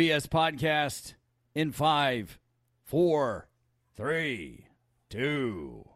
[0.00, 1.14] BS podcast
[1.54, 2.40] in five,
[2.82, 3.46] four,
[3.94, 4.66] three,
[5.08, 5.88] two,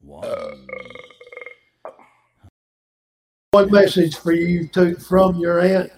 [0.00, 0.66] one.
[3.52, 5.90] One message for you to from your aunt.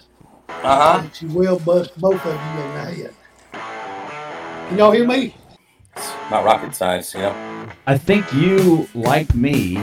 [0.47, 1.09] Uh huh.
[1.11, 3.11] She will bust both of you in the
[3.51, 4.69] head.
[4.69, 5.35] Can y'all hear me?
[5.97, 7.67] It's Not rocket science, you know.
[7.85, 9.75] I think you, like me,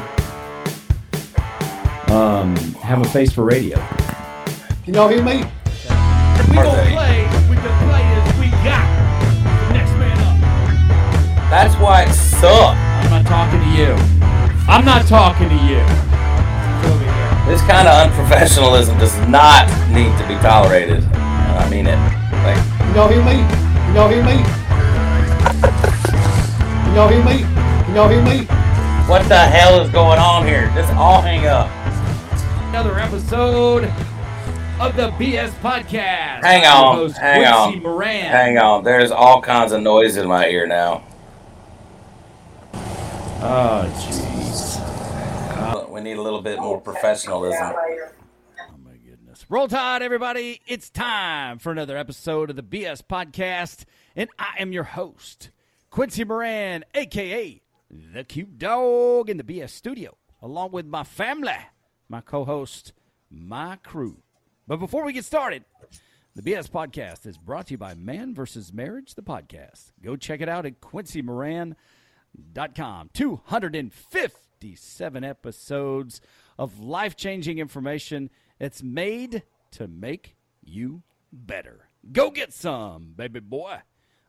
[2.06, 3.76] um, have a face for radio.
[4.86, 5.44] Can y'all hear me?
[6.48, 7.07] We gonna play
[11.50, 12.76] That's why it sucked.
[12.76, 13.92] I'm not talking to you.
[14.68, 15.80] I'm not talking to you.
[15.80, 17.46] It's over here.
[17.48, 21.02] This kind of unprofessionalism does not need to be tolerated.
[21.14, 21.96] I mean it.
[22.44, 23.40] Like, Can y'all hear me?
[23.48, 24.44] Can y'all hear me?
[26.84, 27.38] Can y'all hear me?
[27.84, 28.44] Can y'all hear me?
[29.08, 30.70] what the hell is going on here?
[30.74, 31.70] Just all hang up.
[32.68, 33.84] Another episode
[34.78, 36.44] of the BS podcast.
[36.44, 38.24] Hang I'm your on, host, hang Quincy on, Moran.
[38.26, 38.84] Hang on.
[38.84, 41.02] There's all kinds of noise in my ear now.
[43.40, 45.88] Oh, jeez.
[45.90, 47.72] We need a little bit more professionalism.
[47.72, 49.44] Oh my goodness.
[49.48, 50.60] Roll Tide, everybody.
[50.66, 53.84] It's time for another episode of the BS Podcast.
[54.16, 55.50] And I am your host,
[55.90, 61.52] Quincy Moran, aka the cute dog in the BS studio, along with my family,
[62.08, 62.92] my co-host,
[63.30, 64.18] my crew.
[64.66, 65.64] But before we get started,
[66.34, 68.72] the BS Podcast is brought to you by Man vs.
[68.72, 69.92] Marriage, the podcast.
[70.02, 70.80] Go check it out at
[72.38, 73.10] quincymoran.com.
[73.12, 76.20] 257 episodes
[76.58, 81.88] of life changing information that's made to make you better.
[82.12, 83.78] Go get some, baby boy.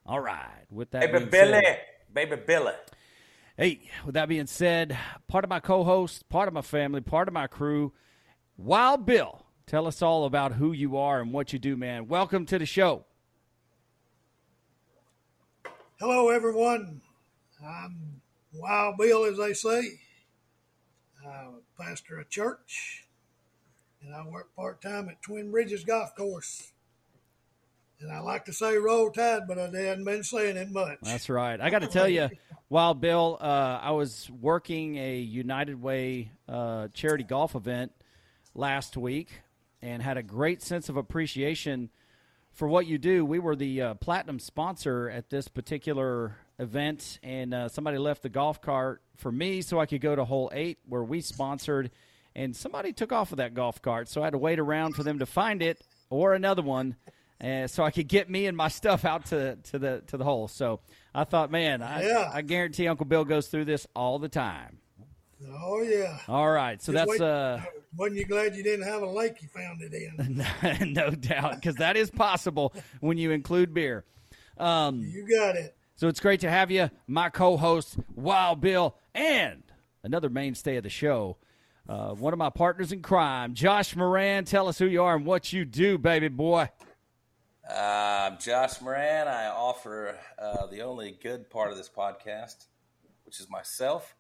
[0.06, 0.66] All right.
[0.72, 1.62] With that Baby Billy.
[1.64, 1.80] said-
[2.12, 2.74] Baby Billy.
[3.56, 7.28] Hey, with that being said, part of my co host, part of my family, part
[7.28, 7.94] of my crew,
[8.58, 12.08] Wild Bill, tell us all about who you are and what you do, man.
[12.08, 13.06] Welcome to the show.
[16.00, 17.02] Hello, everyone.
[17.66, 18.22] I'm
[18.54, 20.00] Wild Bill, as they say.
[21.26, 23.06] A pastor of church,
[24.02, 26.72] and I work part time at Twin Bridges Golf Course.
[28.00, 31.00] And I like to say roll tide, but I hadn't been saying it much.
[31.02, 31.60] That's right.
[31.60, 32.30] I got to tell you,
[32.70, 37.92] Wild Bill, uh, I was working a United Way uh, charity golf event
[38.56, 39.42] last week
[39.82, 41.90] and had a great sense of appreciation
[42.54, 43.26] for what you do.
[43.26, 48.30] We were the uh, platinum sponsor at this particular event, and uh, somebody left the
[48.30, 51.92] golf cart for me so I could go to hole eight where we sponsored.
[52.36, 55.04] And somebody took off of that golf cart, so I had to wait around for
[55.04, 55.82] them to find it
[56.12, 56.96] or another one,
[57.44, 60.24] uh, so I could get me and my stuff out to, to the to the
[60.24, 60.48] hole.
[60.48, 60.80] So
[61.16, 62.30] I thought, man, I, Yeah.
[62.32, 64.78] I guarantee Uncle Bill goes through this all the time.
[65.52, 66.20] Oh, yeah.
[66.28, 67.22] All right, so Just that's wait.
[67.28, 67.60] uh.
[67.98, 70.94] Wasn't you glad you didn't have a lake you found it in?
[70.94, 74.04] no doubt, because that is possible when you include beer.
[74.58, 75.76] Um, You got it.
[76.00, 79.64] So it's great to have you, my co-host Wild Bill, and
[80.02, 81.36] another mainstay of the show,
[81.90, 84.46] uh, one of my partners in crime, Josh Moran.
[84.46, 86.70] Tell us who you are and what you do, baby boy.
[87.70, 89.28] Uh, I'm Josh Moran.
[89.28, 92.68] I offer uh, the only good part of this podcast,
[93.26, 94.16] which is myself.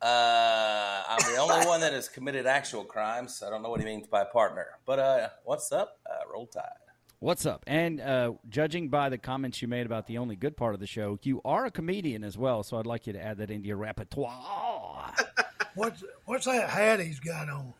[0.00, 3.42] Uh, I'm the only one that has committed actual crimes.
[3.44, 4.66] I don't know what he means by partner.
[4.86, 5.98] But uh, what's up?
[6.08, 6.81] Uh, roll Tide.
[7.22, 7.62] What's up?
[7.68, 10.88] And uh, judging by the comments you made about the only good part of the
[10.88, 12.64] show, you are a comedian as well.
[12.64, 15.14] So I'd like you to add that into your repertoire.
[15.76, 17.72] What's what's that hat he's got on?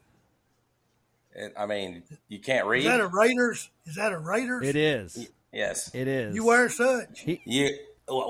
[1.35, 2.87] It, I mean, you can't Is read.
[2.87, 3.69] that a Raiders?
[3.85, 4.67] Is that a Raiders?
[4.67, 5.29] it is.
[5.53, 5.91] yes.
[5.93, 6.35] It is.
[6.35, 7.27] You wear such.
[7.27, 7.77] You.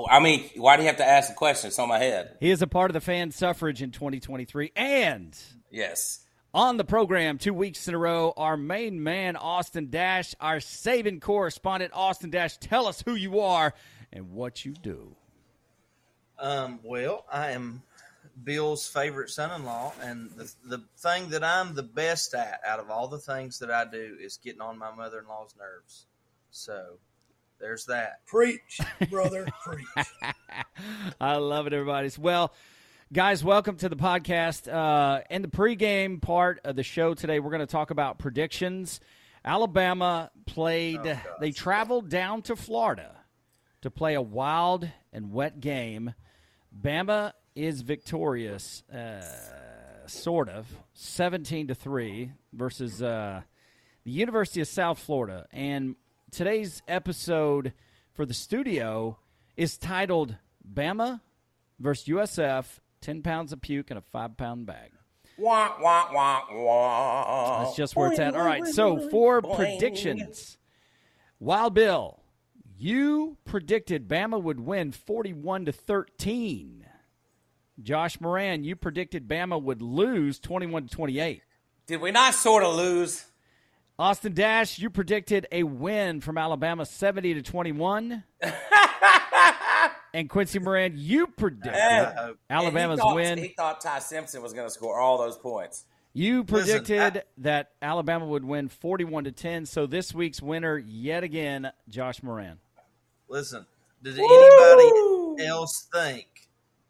[0.09, 1.67] I mean, why do you have to ask the question?
[1.69, 2.37] It's on my head.
[2.41, 4.71] He is a part of the fan suffrage in 2023.
[4.75, 5.37] And
[5.71, 6.22] Yes.
[6.53, 11.19] On the program, two weeks in a row, our main man, Austin Dash, our saving
[11.19, 12.57] correspondent, Austin Dash.
[12.57, 13.73] Tell us who you are
[14.11, 15.15] and what you do.
[16.37, 17.81] Um, well, I am
[18.43, 23.07] Bill's favorite son-in-law, and the the thing that I'm the best at out of all
[23.07, 26.05] the things that I do is getting on my mother-in-law's nerves.
[26.51, 26.97] So
[27.59, 28.25] there's that.
[28.25, 28.79] Preach,
[29.09, 30.07] brother, preach.
[31.21, 32.11] I love it, everybody.
[32.19, 32.53] Well,
[33.13, 34.67] guys, welcome to the podcast.
[34.67, 38.99] Uh, in the pregame part of the show today, we're going to talk about predictions.
[39.45, 40.99] Alabama played,
[41.39, 43.15] they traveled down to Florida
[43.83, 46.15] to play a wild and wet game.
[46.75, 49.21] Bama is victorious, uh,
[50.07, 53.41] sort of, 17 to 3 versus uh,
[54.05, 55.45] the University of South Florida.
[55.51, 55.97] And
[56.31, 57.73] today's episode
[58.11, 59.19] for the studio
[59.55, 60.35] is titled
[60.67, 61.21] Bama
[61.79, 64.91] versus USF 10 pounds of puke in a five pound bag.
[65.37, 67.63] Wah, wah, wah, wah.
[67.63, 68.35] That's just where it's at.
[68.35, 70.57] All right, so for predictions,
[71.39, 72.19] Wild Bill,
[72.77, 76.85] You predicted Bama would win 41 to 13.
[77.81, 81.41] Josh Moran, you predicted Bama would lose 21 to 28.
[81.87, 83.25] Did we not sort of lose?
[83.99, 88.23] Austin Dash, you predicted a win from Alabama 70 to 21.
[90.13, 93.37] and Quincy Moran, you predicted Uh, Alabama's he thought, win.
[93.39, 95.85] He thought Ty Simpson was going to score all those points.
[96.13, 99.65] You Listen, predicted I- that Alabama would win 41 to 10.
[99.65, 102.59] So this week's winner yet again, Josh Moran.
[103.27, 103.65] listen,
[104.03, 106.27] did anybody else think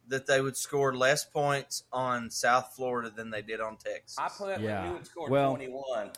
[0.09, 4.17] that they would score less points on South Florida than they did on Texas?
[4.19, 4.87] I put Yeah.
[4.89, 6.11] we would score Well, 21.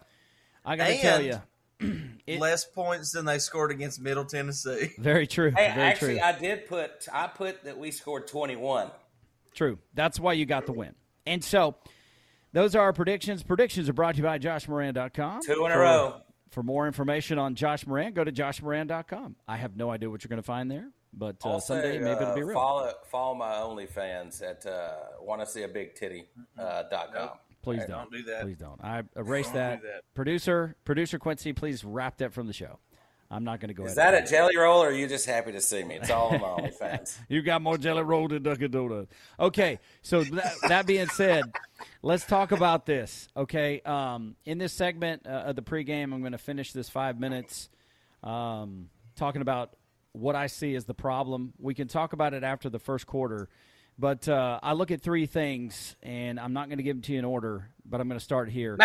[0.66, 1.40] I got to tell you,
[2.28, 4.92] it- less points than they scored against Middle Tennessee.
[4.98, 5.52] very true.
[5.52, 6.24] Hey, very actually, true.
[6.24, 8.92] I did put I put that we scored 21.
[9.54, 9.78] True.
[9.94, 10.96] That's why you got the win.
[11.26, 11.76] And so
[12.54, 13.42] those are our predictions.
[13.44, 15.42] Predictions are brought to you by joshmoran.com.
[15.46, 16.22] Two in a For- row.
[16.52, 19.36] For more information on Josh Moran, go to joshmoran.com.
[19.46, 22.22] I have no idea what you're going to find there, but uh, Also, someday maybe
[22.22, 22.54] it'll be uh, real.
[22.56, 26.26] Follow follow my OnlyFans at uh, want to see a big titty
[26.58, 27.30] uh, dot com.
[27.66, 28.12] Please Hey, don't.
[28.12, 28.42] don't do that.
[28.44, 28.80] Please don't.
[28.84, 29.82] I erase Don't that.
[29.82, 30.02] do that.
[30.14, 32.78] Producer, producer Quincy, please wrap that from the show.
[33.32, 34.14] I'm not going to go Is ahead.
[34.14, 35.96] that a jelly roll, or are you just happy to see me?
[35.96, 37.18] It's all on my OnlyFans.
[37.28, 39.12] You got more jelly roll than Dunkin' Donuts.
[39.40, 41.44] Okay, so that, that being said,
[42.04, 43.28] let's talk about this.
[43.36, 47.20] Okay, um, in this segment uh, of the pregame, I'm going to finish this five
[47.20, 47.70] minutes
[48.24, 49.76] um, talking about
[50.12, 51.54] what I see as the problem.
[51.60, 53.50] We can talk about it after the first quarter,
[53.98, 57.14] but uh, I look at three things, and I'm not going to give them to
[57.14, 58.78] you in order, but I'm going to start here.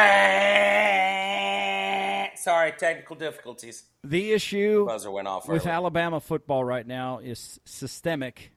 [2.37, 3.85] Sorry, technical difficulties.
[4.03, 5.71] The issue Buzzer went off with early.
[5.73, 8.53] Alabama football right now is systemic.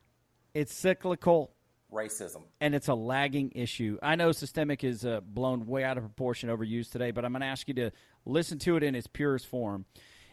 [0.54, 1.52] It's cyclical.
[1.92, 2.42] Racism.
[2.60, 4.00] and it's a lagging issue.
[4.02, 7.42] I know systemic is uh, blown way out of proportion, overused today, but I'm going
[7.42, 7.92] to ask you to
[8.26, 9.86] listen to it in its purest form.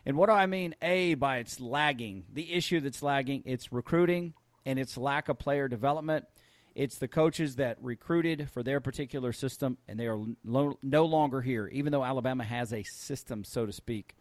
[0.07, 0.75] And what do I mean?
[0.81, 2.25] A by its lagging.
[2.33, 4.33] The issue that's lagging, it's recruiting
[4.67, 6.27] and its lack of player development.
[6.75, 11.41] It's the coaches that recruited for their particular system, and they are lo- no longer
[11.41, 14.15] here, even though Alabama has a system, so to speak.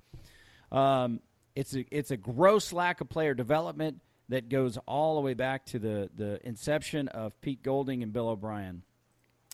[0.72, 1.22] Um,
[1.56, 5.66] it's a it's a gross lack of player development that goes all the way back
[5.68, 8.84] to the the inception of Pete Golding and Bill O'Brien.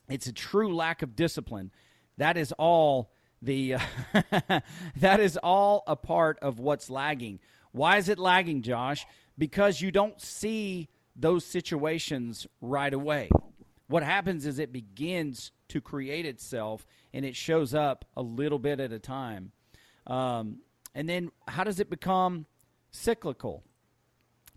[0.10, 1.72] It's a true lack of discipline.
[2.18, 3.12] That is all
[3.42, 3.76] the
[4.98, 7.40] that is all a part of what's lagging.
[7.72, 9.06] Why is it lagging, Josh?
[9.38, 13.30] Because you don't see those situations right away.
[13.88, 18.80] What happens is it begins to create itself and it shows up a little bit
[18.80, 19.52] at a time.
[20.08, 20.60] Um,
[20.94, 22.46] and then how does it become
[22.92, 23.64] cyclical?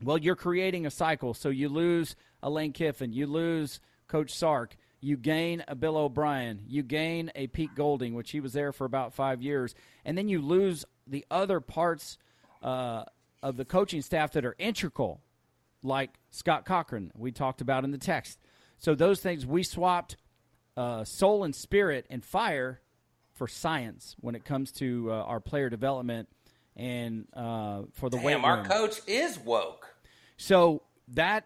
[0.02, 1.34] Well, you're creating a cycle.
[1.34, 6.62] So you lose a Lane Kiffin, you lose Coach Sark, you gain a Bill O'Brien,
[6.66, 10.28] you gain a Pete Golding, which he was there for about five years, and then
[10.28, 12.18] you lose the other parts
[12.62, 13.04] uh,
[13.42, 15.20] of the coaching staff that are integral,
[15.82, 18.38] like Scott Cochran, we talked about in the text.
[18.76, 20.16] So those things we swapped
[20.76, 22.80] uh, soul and spirit and fire
[23.32, 26.28] for science when it comes to uh, our player development
[26.76, 29.94] and uh, for the Damn, our coach is woke.
[30.36, 31.44] So that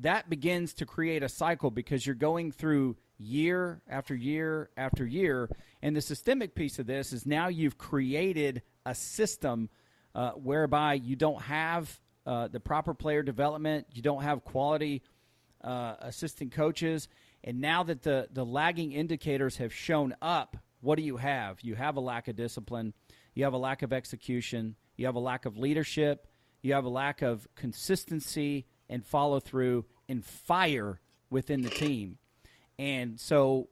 [0.00, 5.48] that begins to create a cycle because you're going through year after year after year,
[5.82, 9.70] and the systemic piece of this is now you've created a system
[10.14, 15.02] uh, whereby you don't have uh, the proper player development, you don't have quality
[15.62, 17.08] uh, assistant coaches,
[17.42, 21.60] and now that the the lagging indicators have shown up, what do you have?
[21.62, 22.94] You have a lack of discipline,
[23.34, 26.26] you have a lack of execution, you have a lack of leadership,
[26.62, 32.18] you have a lack of consistency and follow through and fire within the team.
[32.78, 33.68] And so,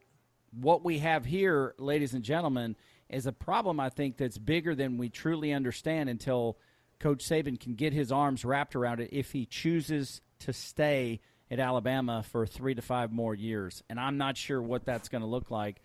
[0.50, 2.76] what we have here, ladies and gentlemen,
[3.12, 6.58] is a problem I think that's bigger than we truly understand until
[6.98, 11.58] Coach Saban can get his arms wrapped around it if he chooses to stay at
[11.58, 13.82] Alabama for three to five more years.
[13.90, 15.82] And I'm not sure what that's going to look like.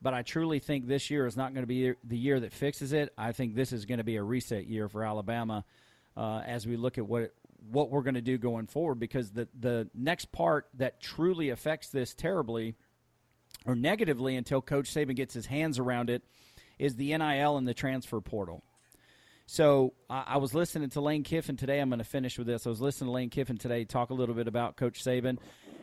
[0.00, 2.92] But I truly think this year is not going to be the year that fixes
[2.92, 3.12] it.
[3.16, 5.64] I think this is going to be a reset year for Alabama
[6.16, 7.32] uh, as we look at what
[7.70, 8.98] what we're going to do going forward.
[8.98, 12.74] Because the the next part that truly affects this terribly
[13.64, 16.24] or negatively until Coach Saban gets his hands around it
[16.82, 18.64] is the NIL and the transfer portal.
[19.46, 21.78] So I, I was listening to Lane Kiffin today.
[21.78, 22.66] I'm going to finish with this.
[22.66, 25.38] I was listening to Lane Kiffin today talk a little bit about Coach Saban,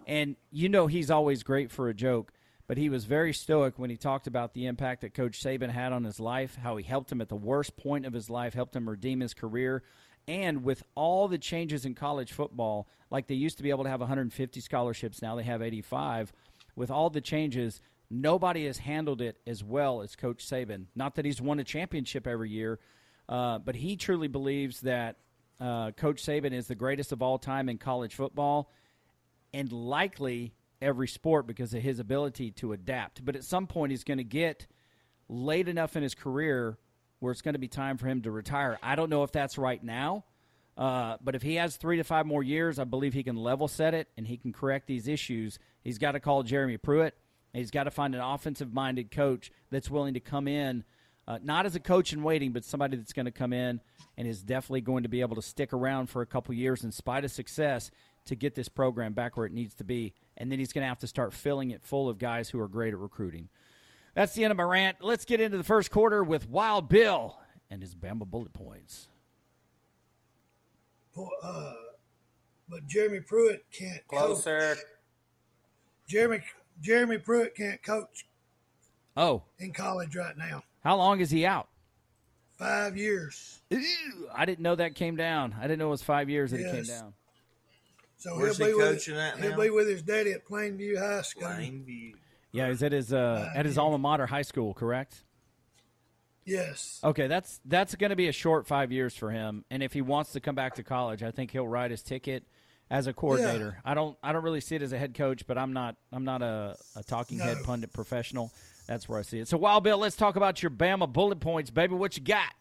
[0.06, 2.34] and you know he's always great for a joke.
[2.68, 5.94] But he was very stoic when he talked about the impact that Coach Saban had
[5.94, 8.76] on his life, how he helped him at the worst point of his life, helped
[8.76, 9.82] him redeem his career,
[10.28, 13.90] and with all the changes in college football, like they used to be able to
[13.90, 16.34] have 150 scholarships, now they have 85.
[16.76, 20.86] With all the changes, nobody has handled it as well as Coach Saban.
[20.96, 22.80] Not that he's won a championship every year,
[23.28, 25.18] uh, but he truly believes that
[25.60, 28.72] uh, Coach Saban is the greatest of all time in college football,
[29.54, 33.24] and likely every sport because of his ability to adapt.
[33.24, 34.68] But at some point, he's going to get
[35.28, 36.78] late enough in his career
[37.20, 38.80] where it's going to be time for him to retire.
[38.82, 40.24] I don't know if that's right now.
[40.78, 43.68] Uh, but if he has three to five more years, I believe he can level
[43.68, 45.60] set it and he can correct these issues.
[45.84, 47.18] He's got to call Jeremy Pruitt.
[47.54, 50.84] He's got to find an offensive minded coach that's willing to come in,
[51.28, 53.82] uh, not as a coach in waiting, but somebody that's going to come in
[54.18, 56.92] and is definitely going to be able to stick around for a couple years in
[56.92, 57.92] spite of success
[58.26, 60.14] to get this program back where it needs to be.
[60.38, 62.68] And then he's going to have to start filling it full of guys who are
[62.68, 63.50] great at recruiting.
[64.14, 64.98] That's the end of my rant.
[65.02, 67.38] Let's get into the first quarter with Wild Bill
[67.70, 69.08] and his Bama bullet points.
[71.44, 71.74] Uh,
[72.70, 74.76] but Jeremy Pruitt can't Closer.
[74.76, 74.84] Coach.
[76.08, 76.42] Jeremy
[76.82, 78.26] Jeremy Pruitt can't coach
[79.18, 80.64] Oh, in college right now.
[80.84, 81.68] how long is he out?
[82.58, 83.60] Five years.
[83.70, 83.82] Ew,
[84.34, 85.56] I didn't know that came down.
[85.58, 87.14] I didn't know it was five years that it came down.
[88.18, 89.58] So Where's he'll he be with coaching at he'll now?
[89.64, 91.44] be with his daddy at Plainview High School.
[91.48, 92.14] Plainview.
[92.52, 95.24] Yeah, he's at his uh, at his alma mater high school, correct?
[96.46, 97.00] Yes.
[97.04, 99.64] Okay, that's that's going to be a short five years for him.
[99.70, 102.44] And if he wants to come back to college, I think he'll ride his ticket
[102.90, 103.78] as a coordinator.
[103.86, 106.26] I don't I don't really see it as a head coach, but I'm not I'm
[106.26, 108.52] not a, a talking head pundit professional.
[108.88, 109.48] That's where I see it.
[109.48, 111.94] So, Wild Bill, let's talk about your Bama bullet points, baby.
[111.94, 112.52] What you got?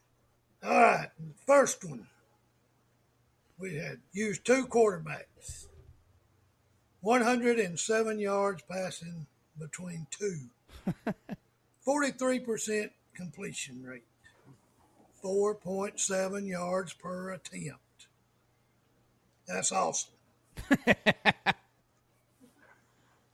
[0.62, 1.08] All right.
[1.47, 2.06] First one.
[3.58, 5.68] We had used two quarterbacks.
[7.00, 9.26] 107 yards passing
[9.58, 10.50] between two.
[11.87, 14.04] 43% completion rate.
[15.25, 18.08] 4.7 yards per attempt.
[19.47, 20.12] That's awesome.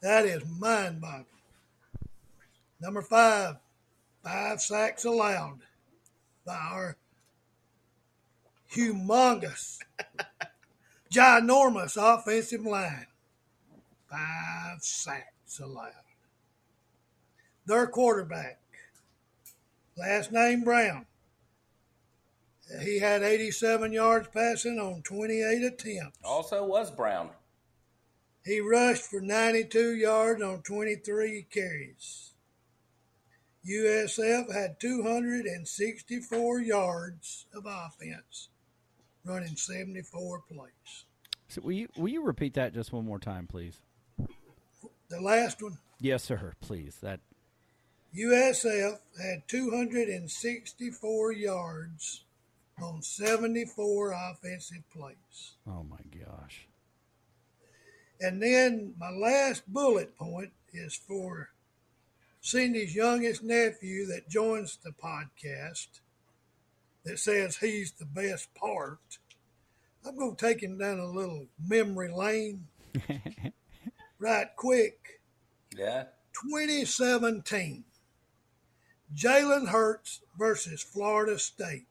[0.00, 1.26] that is mind boggling.
[2.80, 3.56] Number five,
[4.22, 5.60] five sacks allowed
[6.44, 6.96] by our
[8.72, 9.78] humongous,
[11.12, 13.06] ginormous offensive line.
[14.10, 15.92] Five sacks allowed.
[17.66, 18.60] Their quarterback,
[19.96, 21.06] last name Brown,
[22.82, 26.18] he had 87 yards passing on 28 attempts.
[26.24, 27.30] Also was Brown.
[28.44, 32.32] He rushed for 92 yards on 23 carries.
[33.66, 38.48] USF had 264 yards of offense,
[39.24, 41.04] running 74 plays.
[41.48, 43.78] So will you will you repeat that just one more time, please?
[45.08, 46.52] The last one, Yes, sir.
[46.60, 46.98] Please.
[47.02, 47.20] That
[48.14, 52.23] USF had 264 yards
[52.82, 55.52] on 74 offensive plays.
[55.66, 56.66] oh my gosh.
[58.20, 61.50] And then my last bullet point is for
[62.40, 65.88] Cindy's youngest nephew that joins the podcast
[67.04, 69.18] that says he's the best part.
[70.06, 72.66] I'm going to take him down a little memory lane
[74.18, 75.20] right quick.
[75.76, 76.04] Yeah.
[76.50, 77.84] 2017,
[79.14, 81.86] Jalen Hurts versus Florida State.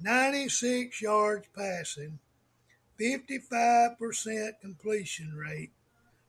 [0.00, 2.18] 96 yards passing,
[3.00, 5.70] 55% completion rate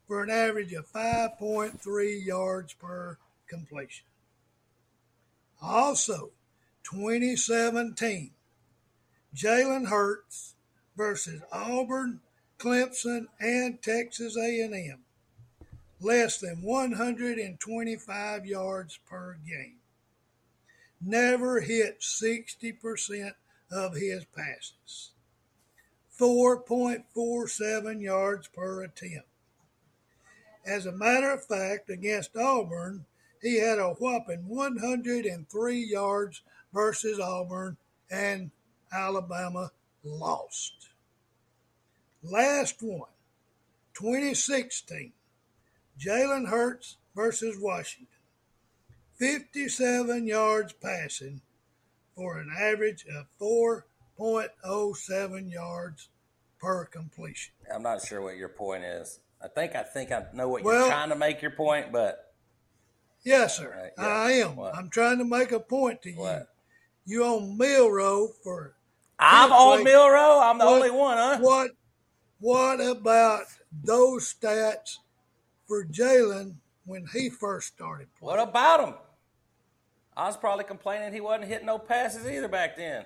[0.08, 4.06] for an average of 5.3 yards per completion.
[5.62, 6.32] Also,
[6.84, 8.32] 2017,
[9.36, 10.56] Jalen Hurts
[10.98, 12.22] versus Auburn,
[12.58, 15.04] Clemson, and Texas A&M
[16.02, 19.78] less than 125 yards per game.
[21.00, 23.32] Never hit 60%
[23.72, 25.12] of his passes.
[26.20, 29.28] 4.47 yards per attempt.
[30.66, 33.06] As a matter of fact, against Auburn,
[33.42, 37.78] he had a whopping 103 yards versus Auburn,
[38.12, 38.52] and
[38.94, 39.72] Alabama
[40.04, 40.90] lost.
[42.22, 43.10] Last one,
[43.94, 45.14] 2016.
[46.00, 48.08] Jalen Hurts versus Washington.
[49.18, 51.42] 57 yards passing
[52.22, 56.10] for an average of 4.07 yards
[56.60, 57.52] per completion.
[57.74, 59.20] I'm not sure what your point is.
[59.44, 62.28] I think I think I know what Well- you're trying to make your point, but
[63.24, 63.70] Yes, sir.
[63.72, 64.08] Right, yeah.
[64.08, 64.56] I am.
[64.56, 64.76] What?
[64.76, 66.18] I'm trying to make a point to you.
[66.20, 66.48] what?
[67.06, 68.76] You on Milroe for
[69.20, 70.40] I'm on like- Milroe.
[70.40, 71.38] I'm the what- only one, huh?
[71.40, 71.72] what?
[72.40, 73.46] What about
[73.84, 74.98] those stats
[75.68, 78.38] for Jalen when he first started playing?
[78.38, 78.94] What about him?
[80.16, 83.06] I was probably complaining he wasn't hitting no passes either back then.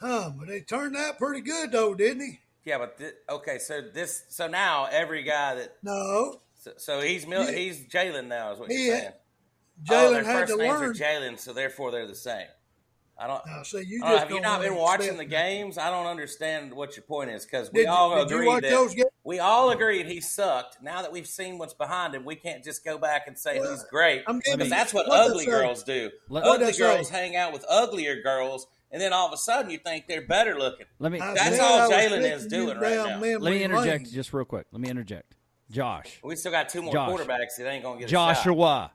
[0.00, 2.40] Huh, but they turned out pretty good though, didn't he?
[2.64, 7.26] Yeah, but thi- okay, so this, so now every guy that, No, so, so he's
[7.26, 7.52] Mil, Yeah.
[7.56, 9.12] he's Jalen now, is what He you're saying.
[9.88, 10.90] oh, Jalen their had first to names learn.
[10.90, 12.46] are Jalen, so therefore they're the same.
[13.18, 13.44] I don't.
[13.46, 15.76] Now, see, you don't just have you don't been watching the games?
[15.76, 18.62] I don't understand what your point is because we Did all did you agreed watch
[18.62, 19.09] that those games?
[19.30, 20.82] We all agreed he sucked.
[20.82, 23.70] Now that we've seen what's behind him, we can't just go back and say Well,
[23.70, 26.10] he's great I'm because you- that's what what'd ugly they girls do.
[26.28, 27.14] Let- What'd ugly they girls say?
[27.16, 30.58] hang out with uglier girls, and then all of a sudden you think they're better
[30.58, 30.86] looking.
[30.98, 31.18] Let me.
[31.20, 33.18] That's said all Jalen is doing right now.
[33.20, 34.12] memory let me interject lane.
[34.14, 34.66] just real quick.
[34.72, 35.36] Let me interject.
[35.70, 37.08] Josh, We still got two more Josh.
[37.10, 38.34] quarterbacks that ain't gonna get a shot.
[38.34, 38.90] Joshua,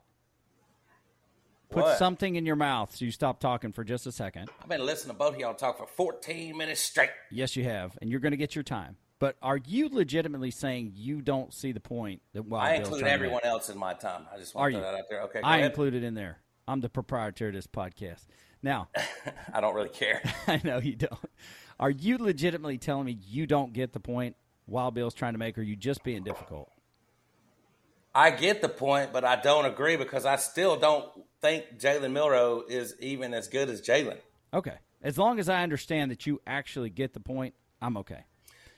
[1.70, 1.98] put What?
[1.98, 4.50] something in your mouth so you stop talking for just a second.
[4.62, 7.08] I've been listening to both of y'all talk for 14 minutes straight.
[7.30, 8.98] Yes, you have, and you're going to get your time.
[9.18, 13.00] But are you legitimately saying you don't see the point that Wild I Bill's include
[13.00, 14.26] trying to everyone else in my time.
[14.32, 14.82] I just Are want to you?
[14.84, 15.22] throw that out there.
[15.22, 15.70] Okay, I ahead.
[15.70, 16.38] included in there.
[16.68, 18.26] I'm the proprietor of this podcast.
[18.62, 18.88] Now,
[19.54, 20.20] I don't really care.
[20.46, 21.30] I know you don't.
[21.80, 25.56] Are you legitimately telling me you don't get the point Wild Bill's trying to make,
[25.56, 26.70] or are you just being difficult?
[28.14, 31.06] I get the point, but I don't agree because I still don't
[31.42, 34.18] think Jalen Milroe is even as good as Jalen.
[34.54, 34.76] Okay.
[35.02, 38.24] As long as I understand that you actually get the point, I'm okay.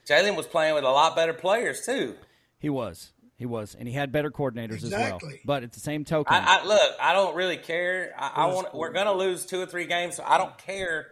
[0.09, 2.15] Jalen was playing with a lot better players too.
[2.59, 3.13] He was.
[3.37, 3.77] He was.
[3.79, 5.21] And he had better coordinators as well.
[5.45, 6.97] But at the same token, I, I look.
[7.01, 8.13] I don't really care.
[8.19, 8.75] I, I want.
[8.75, 11.09] We're gonna lose two or three games, so I don't care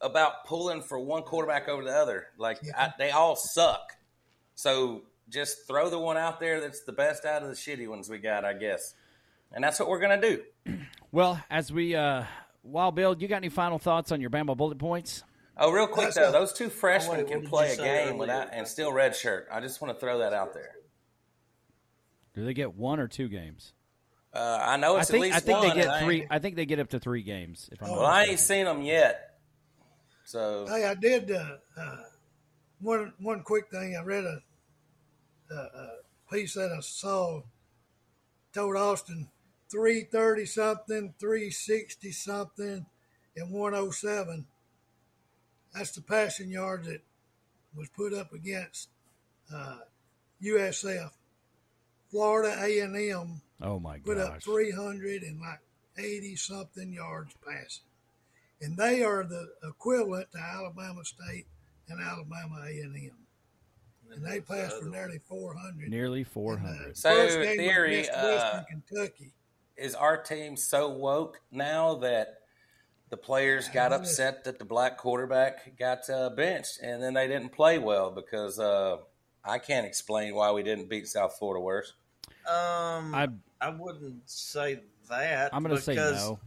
[0.00, 2.26] about pulling for one quarterback over the other.
[2.36, 3.96] Like I, they all suck.
[4.54, 8.10] So just throw the one out there that's the best out of the shitty ones
[8.10, 8.94] we got, I guess.
[9.52, 10.42] And that's what we're gonna do.
[11.12, 12.24] well, as we, uh,
[12.62, 15.24] Wild Bill, you got any final thoughts on your Bama bullet points?
[15.62, 17.86] Oh, real quick That's though, a- those two freshmen Oh, wait, can play a game
[18.08, 18.14] earlier?
[18.16, 19.44] without and still redshirt.
[19.52, 20.72] I just want to throw that out there.
[22.34, 23.74] Do they get one or two games?
[24.32, 25.68] Uh, I know I it's think at least I think one.
[25.68, 26.26] they get and I three.
[26.30, 27.68] I think they get up to three games.
[27.72, 29.38] If I'm not Well, I ain't seen them yet.
[30.24, 31.96] So Hey, I did uh, uh,
[32.80, 33.96] one one quick thing.
[34.00, 34.38] I read a,
[35.52, 35.88] a, a
[36.32, 37.42] piece that I saw
[38.54, 39.28] told Austin
[39.70, 42.86] three thirty something, three sixty something,
[43.36, 44.46] and one oh seven.
[45.74, 47.00] That's the passing yards that
[47.76, 48.88] was put up against
[49.54, 49.78] uh,
[50.42, 51.10] USF.
[52.10, 55.60] Florida A and M Oh my put up 300 and like
[55.96, 57.84] 80 something yards passing.
[58.60, 61.46] And they are the equivalent to Alabama State
[61.88, 63.10] and Alabama A&M.
[64.12, 65.88] And they passed for nearly 400.
[65.88, 66.90] Nearly 400.
[66.90, 66.94] the.
[66.96, 69.32] So, first game was theory, against uh, Western Kentucky.
[69.76, 72.39] is our team so woke now that
[73.10, 77.50] the players got upset that the black quarterback got uh, benched and then they didn't
[77.50, 78.98] play well because uh,
[79.44, 81.92] I can't explain why we didn't beat South Florida worse.
[82.48, 83.28] Um, I
[83.60, 85.50] I wouldn't say that.
[85.52, 86.38] I'm going to say because no.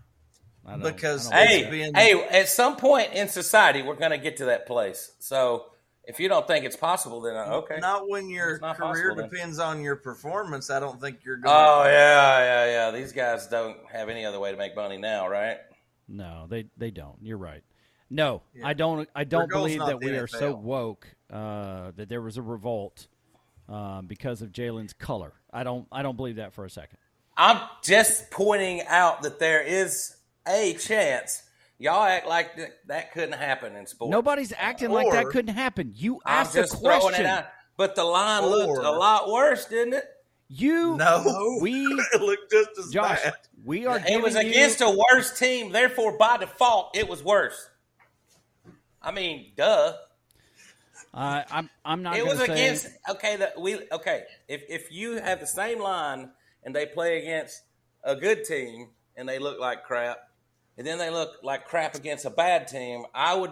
[0.66, 4.12] I don't- because- I don't Hey, It's hey, at some point in society, we're going
[4.12, 5.12] to get to that place.
[5.20, 5.66] So
[6.06, 7.78] if you don't think it's possible, then uh, okay.
[7.80, 9.30] Not when your not career possible then.
[9.30, 10.70] depends on your performance.
[10.70, 11.54] I don't think you're going.
[11.56, 12.92] Oh yeah, yeah, yeah.
[12.92, 15.58] These guys don't have any other way to make money now, right?
[16.08, 17.18] No, they they don't.
[17.22, 17.64] You're right.
[18.10, 18.68] No, Yeah.
[18.68, 19.10] I don't.
[19.16, 23.08] I don't believe that the we are so woke uh, that there was a revolt
[23.68, 25.34] uh, because of Jalen's color.
[25.52, 25.88] I don't.
[25.92, 26.98] I don't believe that for a second.
[27.38, 30.16] I'm just pointing out that there is
[30.48, 31.42] a chance.
[31.80, 34.12] Y'all act like that, that couldn't happen in sports.
[34.12, 35.92] Nobody's acting like that couldn't happen.
[35.96, 37.26] You I'm asked a just throwing question.
[37.26, 37.46] it out.
[37.76, 40.06] But the line looked a lot worse, didn't it?
[40.48, 41.58] You, No, No.
[41.62, 41.72] we,
[42.14, 43.34] it looked just as Josh, bad.
[43.64, 44.02] We are.
[44.08, 47.70] It was against you, a worse team, therefore by default it was worse.
[49.02, 49.94] I mean, duh.
[51.14, 51.70] Uh, I'm.
[51.86, 52.18] I'm not.
[52.18, 53.36] It was say, against okay.
[53.36, 54.24] The, we okay.
[54.48, 56.32] If if you have the same line
[56.64, 57.62] and they play against
[58.04, 60.18] a good team and they look like crap,
[60.78, 63.52] and then they look like crap against a bad team, I would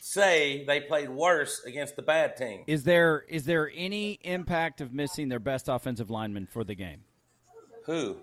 [0.00, 2.64] say they played worse against the bad team.
[2.66, 7.02] Is there is there any impact of missing their best offensive lineman for the game?
[7.86, 8.18] Who?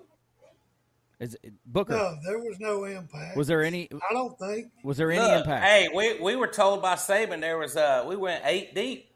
[1.19, 1.93] Is it, Booker?
[1.93, 3.35] No, there was no impact.
[3.35, 3.89] Was there any?
[3.91, 4.71] I don't think.
[4.83, 5.65] Was there any Look, impact?
[5.65, 9.09] hey, we we were told by Saban there was uh we went eight deep.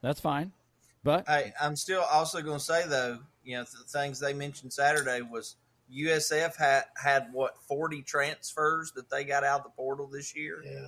[0.00, 0.52] That's fine,
[1.02, 4.72] but Hey, I'm still also going to say though, you know, the things they mentioned
[4.72, 5.56] Saturday was
[5.92, 10.62] USF had had what 40 transfers that they got out of the portal this year.
[10.64, 10.86] Yeah.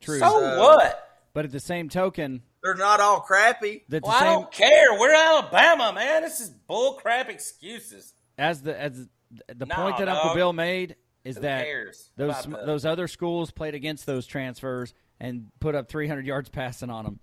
[0.00, 0.18] true.
[0.18, 1.02] So So- what?
[1.32, 3.84] but at the same token, They're not all crappy.
[3.90, 4.98] that the Well, I don't care.
[4.98, 6.22] We're Alabama, man.
[6.22, 8.14] This is bull crap excuses.
[8.38, 9.06] as the as
[9.54, 10.34] the No, point that Uncle.
[10.34, 14.26] Bill made is Who that cares those about the- those other schools played against those
[14.26, 17.20] transfers and put up 300 yards passing on them.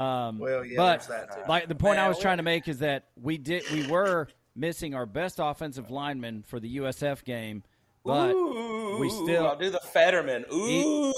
[0.00, 2.78] Um, Well, yeah, but that like the point I was we- trying to make is
[2.78, 7.64] that we did we were missing our best offensive lineman for the USF game,
[8.04, 10.44] but Ooh, we still- I'll do the Fetterman.
[10.52, 11.12] Ooh,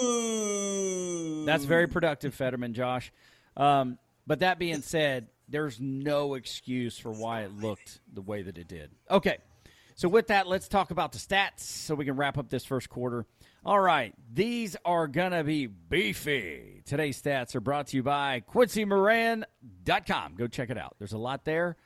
[1.45, 3.13] That's very productive, Fetterman, Josh.
[3.57, 8.57] Um, but that being said, there's no excuse for why it looked the way that
[8.59, 8.91] it did.
[9.11, 9.39] Okay.
[10.03, 12.91] So with that, let's talk about the stats so we can wrap up this first
[12.91, 13.25] quarter.
[13.65, 16.83] All right, these are going to be beefy.
[16.85, 20.35] Today's stats are brought to you by QuincyMoran.com.
[20.35, 20.97] Go check it out.
[20.99, 21.77] There's a lot there.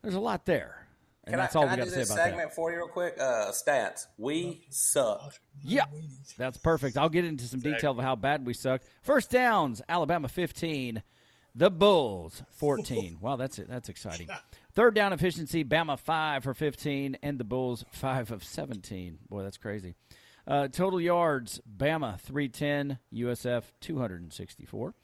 [0.00, 0.86] There's a lot there.
[1.24, 2.56] And Can that's I, all can we got to say this about segment that.
[2.56, 3.16] for you real quick?
[3.20, 4.06] Uh, stats.
[4.16, 5.34] We suck.
[5.62, 5.84] Yeah,
[6.38, 6.96] that's perfect.
[6.96, 8.80] I'll get into some detail of how bad we suck.
[9.02, 11.02] First downs, Alabama 15,
[11.54, 13.18] the Bulls 14.
[13.20, 13.68] Wow, that's it.
[13.68, 14.30] That's exciting.
[14.76, 19.20] Third down efficiency, Bama 5 for 15, and the Bulls 5 of 17.
[19.26, 19.94] Boy, that's crazy.
[20.46, 24.94] Uh, total yards, Bama 310, USF 264.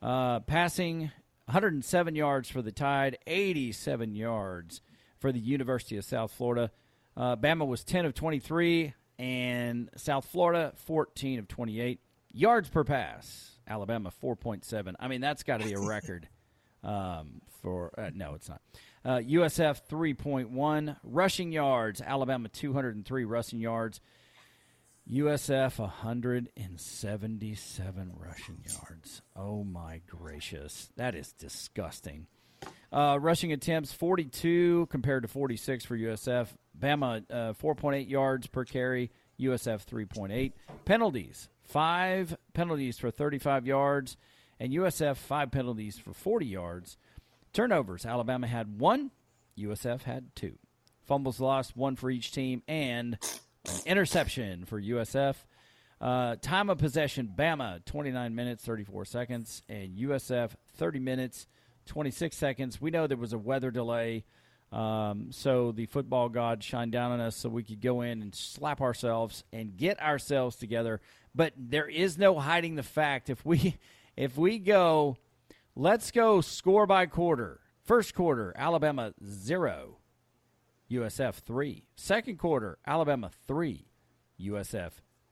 [0.00, 1.10] Uh, passing
[1.46, 4.80] 107 yards for the Tide, 87 yards
[5.18, 6.70] for the University of South Florida.
[7.16, 11.98] Uh, Bama was 10 of 23, and South Florida 14 of 28.
[12.32, 14.94] Yards per pass, Alabama 4.7.
[15.00, 16.28] I mean, that's got to be a record
[16.84, 17.90] um, for.
[17.98, 18.60] Uh, no, it's not.
[19.04, 22.00] Uh, USF 3.1 rushing yards.
[22.00, 24.00] Alabama 203 rushing yards.
[25.10, 29.22] USF 177 rushing yards.
[29.34, 30.90] Oh my gracious.
[30.96, 32.26] That is disgusting.
[32.92, 36.48] Uh, rushing attempts 42 compared to 46 for USF.
[36.78, 39.10] Bama uh, 4.8 yards per carry.
[39.40, 40.52] USF 3.8.
[40.84, 44.16] Penalties 5 penalties for 35 yards.
[44.58, 46.98] And USF 5 penalties for 40 yards.
[47.52, 49.10] Turnovers Alabama had 1.
[49.58, 50.56] USF had 2.
[51.06, 52.62] Fumbles lost, 1 for each team.
[52.68, 53.18] And
[53.66, 55.36] an interception for USF.
[56.00, 61.46] Uh, time of possession, Bama, 29 minutes, 34 seconds, and USF, 30 minutes,
[61.86, 62.80] 26 seconds.
[62.80, 64.24] We know there was a weather delay,
[64.72, 68.34] um, so the football god shined down on us so we could go in and
[68.34, 71.02] slap ourselves and get ourselves together.
[71.34, 73.76] But there is no hiding the fact if we
[74.16, 75.18] if we go,
[75.80, 77.58] let's go score by quarter.
[77.84, 79.96] First quarter, Alabama zero,
[80.90, 81.86] USF three.
[81.96, 83.86] Second quarter, Alabama three,
[84.38, 84.90] USF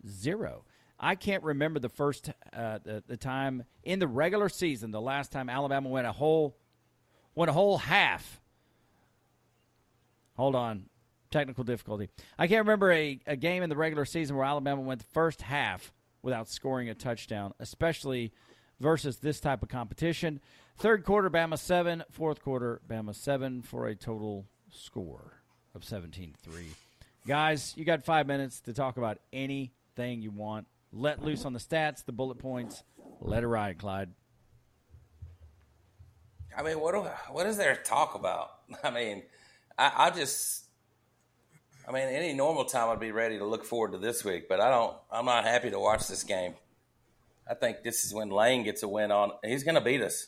[0.08, 0.64] zero.
[0.98, 5.30] I can't remember the first uh, the, the time in the regular season, the last
[5.30, 6.56] time Alabama went a whole
[7.34, 8.40] went a whole half.
[10.36, 10.86] Hold on,
[11.30, 12.08] technical difficulty.
[12.38, 15.42] I can't remember a, a game in the regular season where Alabama went the first
[15.42, 18.32] half without scoring a touchdown, especially
[18.80, 20.40] versus this type of competition.
[20.78, 22.04] Third quarter, Bama seven.
[22.10, 25.42] Fourth quarter, Bama seven for a total score
[25.74, 26.64] of 17 3.
[27.26, 30.66] Guys, you got five minutes to talk about anything you want.
[30.92, 32.82] Let loose on the stats, the bullet points.
[33.20, 34.10] Let it ride, Clyde.
[36.56, 38.50] I mean, what do, what is there to talk about?
[38.84, 39.22] I mean,
[39.76, 40.64] I, I just,
[41.86, 44.60] I mean, any normal time I'd be ready to look forward to this week, but
[44.60, 44.96] I don't.
[45.10, 46.54] I'm not happy to watch this game.
[47.48, 49.32] I think this is when Lane gets a win on.
[49.42, 50.26] He's going to beat us.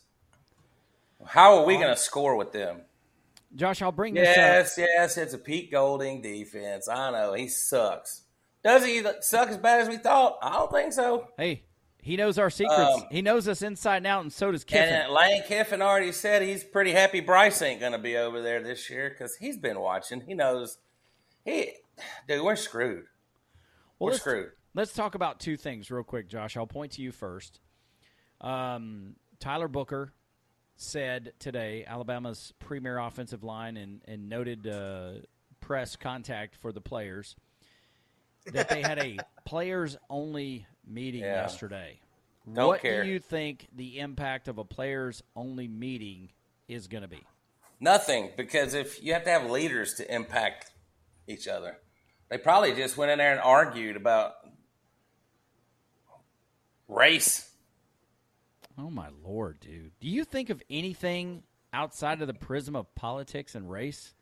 [1.24, 2.82] How are we going to score with them?
[3.54, 4.36] Josh, I'll bring this up.
[4.36, 6.88] Yes, yes, it's a Pete Golding defense.
[6.88, 8.22] I know he sucks.
[8.62, 10.38] Does he suck as bad as we thought?
[10.40, 11.26] I don't think so.
[11.36, 11.64] Hey,
[12.02, 12.80] he knows our secrets.
[12.80, 14.88] Um, he knows us inside and out, and so does Kiffin.
[14.88, 18.62] And Lane Kiffin already said he's pretty happy Bryce ain't going to be over there
[18.62, 20.20] this year because he's been watching.
[20.20, 20.78] He knows.
[21.44, 21.72] He,
[22.28, 23.04] dude, we're screwed.
[23.98, 24.52] Well, we're screwed.
[24.74, 26.56] Let's talk about two things real quick, Josh.
[26.56, 27.60] I'll point to you first.
[28.40, 30.12] Um, Tyler Booker
[30.76, 35.12] said today, Alabama's premier offensive line and, and noted uh,
[35.60, 37.34] press contact for the players,
[38.52, 41.42] that they had a players only meeting Yeah.
[41.42, 42.00] yesterday.
[42.50, 43.02] Don't what care.
[43.04, 46.30] do you think the impact of a players only meeting
[46.68, 47.22] is going to be?
[47.80, 50.70] Nothing because if you have to have leaders to impact
[51.26, 51.76] each other,
[52.30, 54.32] they probably just went in there and argued about
[56.90, 57.50] race.
[58.78, 59.92] Oh my lord, dude!
[60.00, 64.14] Do you think of anything outside of the prism of politics and race?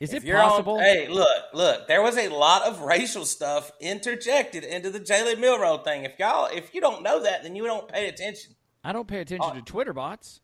[0.00, 0.78] Is If it you're on- possible?
[0.80, 1.86] hey, look, look.
[1.88, 6.04] There was a lot of racial stuff interjected into the Jalen Milroe thing.
[6.04, 8.56] If y'all, if you don't know that, then you don't pay attention.
[8.82, 9.54] I don't pay attention Oh.
[9.54, 10.40] to Twitter bots.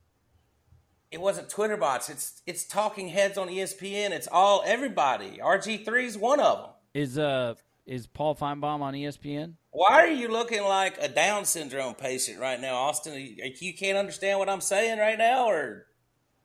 [1.11, 2.09] It wasn't Twitter bots.
[2.09, 4.13] It's it's talking heads on ESPN.
[4.13, 5.39] It's all everybody.
[5.43, 6.71] RG 3 is one of them.
[6.95, 9.55] Is uh is Paul Finebaum on ESPN?
[9.73, 13.15] Why are you looking like a Down syndrome patient right now, Austin?
[13.15, 15.87] You, you can't understand what I'm saying right now, or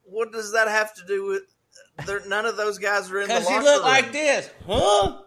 [0.03, 1.41] What does that have to do with?
[2.05, 3.91] There, none of those guys are in the because locker you look room.
[3.91, 5.21] like this, huh?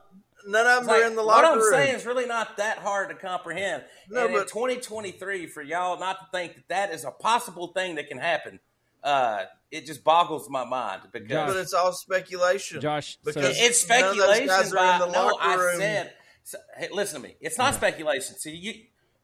[0.47, 1.51] None of them It's are in the locker room.
[1.51, 1.73] what I'm room.
[1.73, 3.85] saying is really not that hard to comprehend.
[4.09, 7.69] No, and in but- 2023, for y'all not to think that that is a possible
[7.69, 8.61] thing that can happen,
[9.03, 12.81] uh, it just boggles my mind because Josh, but it's all speculation.
[12.81, 14.47] Josh, so- because it's none of those speculation.
[14.47, 15.81] guys are By, in the no, locker I room.
[15.81, 16.15] said.
[16.49, 17.37] So, hey, listen to me.
[17.43, 18.35] It's not speculation.
[18.37, 18.73] See, you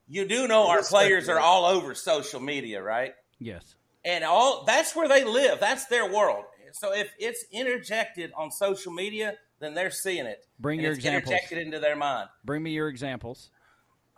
[0.07, 3.15] you do know our players are all over social media, right?
[3.39, 3.77] Yes.
[4.05, 5.59] and all that's where they live.
[5.59, 6.45] That's their world.
[6.73, 10.45] So if it's interjected on social media, then they're seeing it.
[10.61, 11.33] Bring your it's examples.
[11.33, 12.29] interjected into their mind.
[12.45, 13.49] Bring me your examples.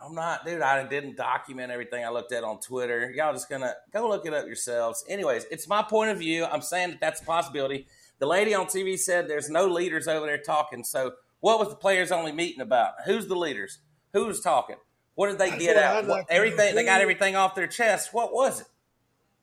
[0.01, 0.61] I'm not, dude.
[0.61, 3.09] I didn't document everything I looked at on Twitter.
[3.15, 5.05] Y'all just gonna go look it up yourselves.
[5.07, 6.43] Anyways, it's my point of view.
[6.43, 7.87] I'm saying that that's a possibility.
[8.19, 10.83] The lady on TV said there's no leaders over there talking.
[10.83, 12.93] So, what was the players only meeting about?
[13.05, 13.79] Who's the leaders?
[14.13, 14.77] Who was talking?
[15.15, 15.95] What did they That's get out?
[15.97, 18.13] I'd What- like to everything they got everything off their chest.
[18.13, 18.67] What was it?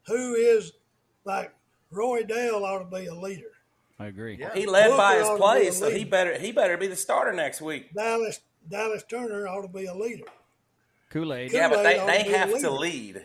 [0.07, 0.72] Who is
[1.24, 1.52] like
[1.92, 3.50] Roydell ought to be a leader.
[3.98, 4.37] I agree.
[4.38, 4.52] Yeah.
[4.54, 7.61] He led by his ought play, so he better he better be the starter next
[7.61, 7.94] week.
[7.94, 10.24] Dallas Dallas Turner ought to be a leader.
[11.11, 11.52] Kool Aid.
[11.52, 13.24] Yeah, but they, ought they to have to lead.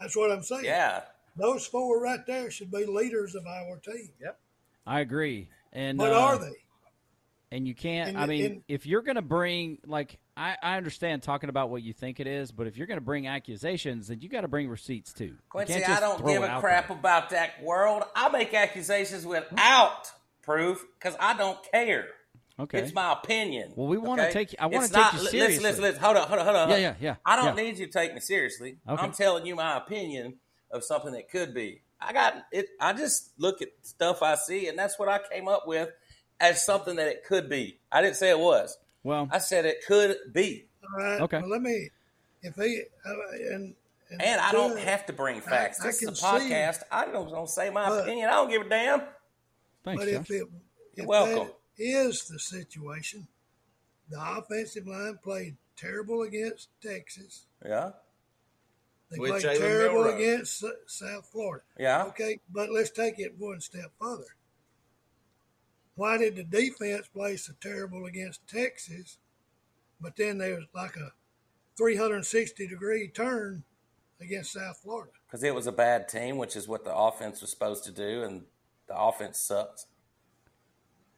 [0.00, 0.64] That's what I'm saying.
[0.66, 1.02] Yeah.
[1.36, 4.10] Those four right there should be leaders of our team.
[4.20, 4.38] Yep.
[4.86, 5.48] I agree.
[5.72, 6.52] And But uh, are they?
[7.50, 8.10] And you can't.
[8.10, 11.70] And- I mean, and- if you're going to bring like I, I understand talking about
[11.70, 14.42] what you think it is, but if you're going to bring accusations, then you got
[14.42, 15.34] to bring receipts too.
[15.48, 16.96] Quincy, I don't give a crap there.
[16.96, 18.04] about that world.
[18.14, 20.10] I make accusations without
[20.42, 22.06] proof because I don't care.
[22.60, 22.80] Okay.
[22.80, 23.72] It's my opinion.
[23.76, 24.32] Well, we wanna okay?
[24.32, 26.02] take- I wanna take not- you li- Listen, listen, listen.
[26.02, 26.70] Hold on, hold on, hold on.
[26.70, 27.62] Yeah, yeah, yeah, I don't yeah.
[27.62, 28.78] need you to take me seriously.
[28.88, 29.00] Okay.
[29.00, 30.38] I'm telling you my opinion
[30.72, 31.82] of something that could be.
[32.00, 32.66] I got it.
[32.80, 35.90] I just look at stuff I see, and that's what I came up with
[36.40, 37.78] as something that it could be.
[37.90, 38.76] I didn't say it was.
[39.02, 40.66] Well, I said it could be.
[40.84, 41.20] All right.
[41.22, 41.40] Okay.
[41.40, 41.90] Well, let me.
[42.42, 43.12] If he uh,
[43.54, 43.74] and
[44.10, 45.80] and, And I don't two, have to bring facts.
[45.82, 46.82] I this is a can see- podcast.
[46.90, 48.28] I don't, don't say my But- opinion.
[48.28, 49.00] I don't give a damn.
[49.84, 50.20] thanks, But Josh.
[50.22, 50.48] if it
[50.96, 51.48] if welcome.
[51.48, 53.26] that is the situation,
[54.10, 57.46] the offensive line played terrible against Texas.
[57.64, 57.90] Yeah.
[59.10, 60.16] They With played Jalen terrible Milroe.
[60.16, 61.64] against South Florida.
[61.78, 62.04] Yeah.
[62.04, 64.24] Okay, but let's take it one step further.
[65.98, 69.18] Why did the defense play so terrible against Texas,
[70.00, 71.10] but then there was like a
[71.76, 73.64] 360 degree turn
[74.20, 75.10] against South Florida?
[75.26, 78.22] Because it was a bad team, which is what the offense was supposed to do,
[78.22, 78.44] and
[78.86, 79.86] the offense sucks.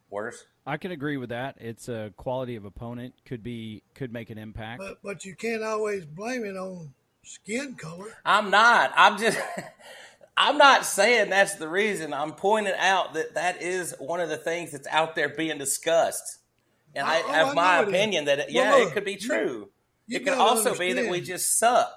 [0.09, 0.45] Worse.
[0.65, 1.57] I can agree with that.
[1.59, 4.79] It's a quality of opponent could be could make an impact.
[4.79, 6.91] But but you can't always blame it on
[7.23, 8.17] skin color.
[8.25, 8.91] I'm not.
[8.95, 9.39] I'm just.
[10.43, 12.13] I'm not saying that's the reason.
[12.13, 16.39] I'm pointing out that that is one of the things that's out there being discussed,
[16.95, 17.93] and I Oh, oh, have I my know it is.
[17.93, 19.69] opinion that it, Well, yeah, it could be true.
[20.07, 21.93] you it could gotta also be that we just suck.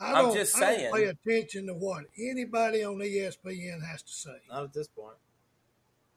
[0.00, 0.92] I I'm don't, just I don't saying.
[0.94, 4.36] pay attention to what anybody on ESPN has to say.
[4.48, 5.16] Not at this point.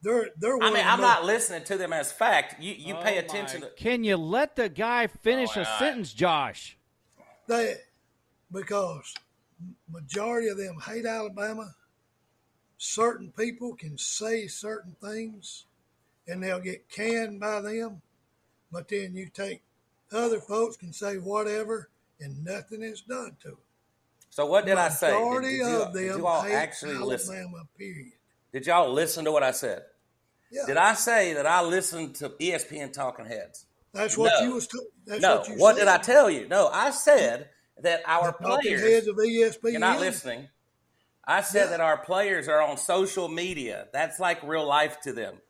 [0.04, 0.54] They're they're.
[0.56, 2.62] I one mean, I'm most- not listening to them as fact.
[2.62, 3.74] You you pay Oh, attention my- to.
[3.74, 5.80] Can you let the guy finish Oh, a yeah.
[5.80, 6.78] sentence, Josh?
[7.48, 7.76] They
[8.52, 9.14] because
[9.90, 11.74] majority of them hate Alabama.
[12.78, 15.66] Certain people can say certain things,
[16.28, 18.02] and they'll get canned by them.
[18.72, 19.62] But then you take
[20.12, 23.58] other folks can say whatever, and nothing is done to them.
[24.30, 25.12] So what did I say?
[25.12, 27.36] Majority did them did you all hate actually listen?
[27.36, 27.64] Alabama.
[27.78, 28.14] Period.
[28.54, 29.84] Did y'all listen to what I said?
[30.52, 33.66] Yeah, Did I say that I listened to ESPN Talking Heads?
[33.94, 34.48] that's what No.
[34.48, 34.68] you was.
[34.68, 35.38] T- that's no.
[35.38, 36.48] what you What did I tell you?
[36.50, 38.82] No, I said that our The players.
[38.82, 39.72] heads of ESPN.
[39.72, 40.50] You're not listening.
[41.26, 41.70] I said Yeah.
[41.72, 43.88] that our players are on social media.
[43.94, 45.42] That's like real life to them.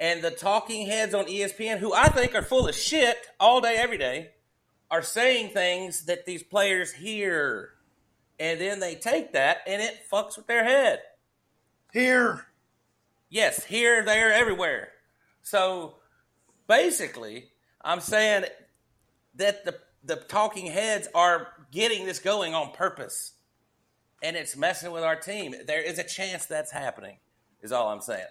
[0.00, 3.76] And the talking heads on ESPN, who I think are full of shit all day,
[3.76, 4.32] every day,
[4.90, 7.74] are saying things that these players hear.
[8.40, 11.00] And then they take that and it fucks with their head.
[11.92, 12.46] Here,
[13.28, 14.92] Yes, here, there, everywhere.
[15.42, 15.96] So
[16.66, 17.50] basically,
[17.82, 18.44] I'm saying
[19.36, 23.32] that the the talking heads are getting this going on purpose,
[24.22, 25.54] and it's messing with our team.
[25.66, 27.18] There is a chance that's happening.
[27.62, 28.26] Is all I'm saying.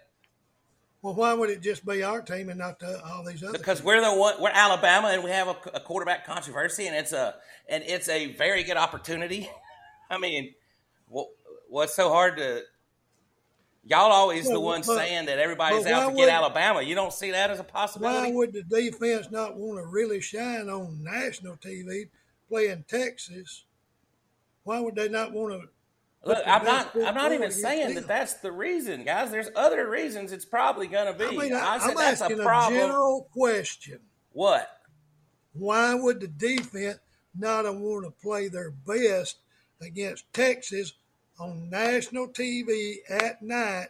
[1.02, 3.58] well, why would it just be our team and not the, all these other?
[3.58, 7.14] Because we're the one, we're Alabama, and we have a, a quarterback controversy, and it's
[7.14, 7.36] a
[7.70, 9.50] and it's a very good opportunity.
[10.10, 10.54] I mean,
[11.08, 11.28] what,
[11.70, 12.64] what's so hard to?
[13.84, 16.82] Y'all always the Well, ones but- saying that everybody's out to get would- Alabama.
[16.82, 18.30] You don't see that as a possibility.
[18.30, 22.10] Why would the defense not want to really shine on national TV
[22.48, 23.66] playing Texas?
[24.64, 25.70] Why would they not want to?
[26.24, 26.96] Look, I'm not.
[26.96, 27.96] I'm not even saying them?
[27.96, 29.32] that that's the reason, guys.
[29.32, 30.32] There's other reasons.
[30.32, 31.26] It's probably going to be.
[31.26, 34.00] I mean, I I, said am that's asking a a, general question.
[34.32, 34.70] what?
[35.54, 37.00] Why would the defense
[37.36, 39.38] not want to play their best
[39.82, 40.94] against Texas
[41.42, 43.88] on national TV at night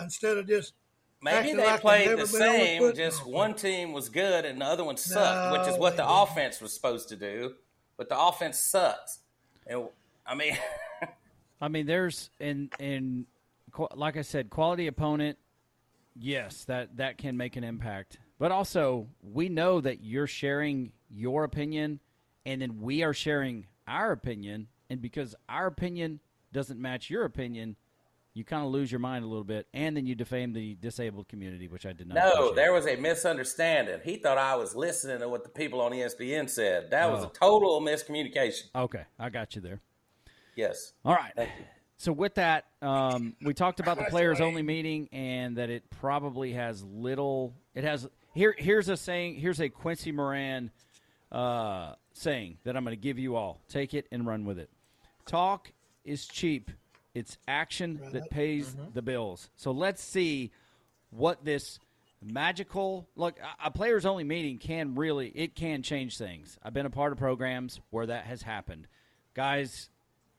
[0.00, 0.74] instead of just
[1.22, 2.94] Maybe acting they like played the been on same.
[2.94, 6.22] Just one team was good and the other one sucked, which is what the didn't.
[6.22, 7.54] offense was supposed to do.
[7.96, 9.20] But the offense sucks.
[9.66, 9.88] And
[10.26, 10.56] I mean,
[11.60, 13.26] I mean, there's and and
[13.94, 15.38] like I said, quality opponent.
[16.14, 18.18] Yes, that that can make an impact.
[18.38, 22.00] But also, we know that you're sharing your opinion,
[22.44, 24.68] and then we are sharing our opinion.
[24.90, 26.20] And because our opinion
[26.52, 27.76] doesn't match your opinion,
[28.34, 31.26] you kind of lose your mind a little bit, and then you defame the disabled
[31.28, 32.16] community, which I did not.
[32.16, 32.54] No, appreciate.
[32.56, 34.00] there was a misunderstanding.
[34.04, 36.90] He thought I was listening to what the people on ESPN said.
[36.90, 37.28] That was Oh.
[37.28, 38.64] a total miscommunication.
[38.74, 39.80] Okay, I got you there.
[40.54, 40.92] Yes.
[41.04, 41.32] All right.
[41.34, 41.64] Thank you.
[41.98, 46.52] So with that, um, we talked about the players only meeting and that it probably
[46.52, 47.54] has little.
[47.74, 48.54] It has here.
[48.58, 49.36] Here's a saying.
[49.36, 50.70] Here's a Quincy Moran
[51.32, 53.62] uh, saying that I'm going to give you all.
[53.68, 54.68] Take it and run with it.
[55.24, 55.72] Talk
[56.06, 56.70] is cheap.
[57.14, 59.48] It's action that pays the bills.
[59.56, 60.52] So let's see
[61.10, 61.78] what this
[62.22, 63.38] magical look.
[63.40, 66.58] a- A players only meeting can really it can change things.
[66.62, 68.86] I've been a part of programs where that has happened.
[69.34, 69.88] Guys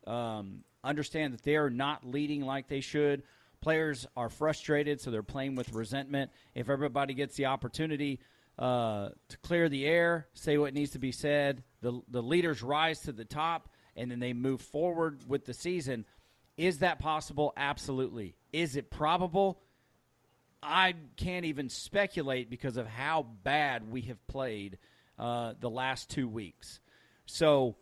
[0.05, 3.23] um, understand that they are not leading like they should.
[3.59, 6.31] Players are frustrated, so they're playing with resentment.
[6.53, 8.19] If everybody gets the opportunity
[8.59, 12.99] uh, to clear the air, say what needs to be said, the the leaders rise
[13.01, 16.05] to the top, and then they move forward with the season.
[16.55, 17.53] Is that possible?
[17.57, 18.35] Absolutely.
[18.53, 19.59] Is it probable?
[20.61, 24.77] I can't even speculate because of how bad we have played
[25.19, 26.79] uh, the last two weeks.
[27.25, 27.75] So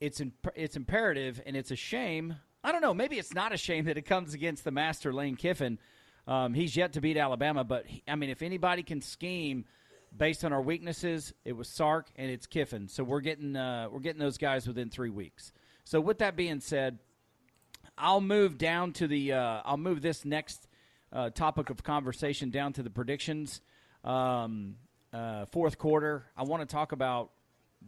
[0.00, 2.36] it's imp- it's imperative, and it's a shame.
[2.64, 2.94] I don't know.
[2.94, 5.78] Maybe it's not a shame that it comes against the master Lane Kiffin.
[6.26, 9.64] Um, he's yet to beat Alabama, but he, I mean, if anybody can scheme
[10.16, 12.88] based on our weaknesses, it was Sark and it's Kiffin.
[12.88, 15.52] So we're getting uh, we're getting those guys within three weeks.
[15.84, 16.98] So with that being said,
[17.98, 19.32] I'll move down to the.
[19.32, 20.68] Uh, I'll move this next
[21.12, 23.60] uh, topic of conversation down to the predictions.
[24.04, 24.76] Um,
[25.12, 26.26] uh, fourth quarter.
[26.36, 27.30] I want to talk about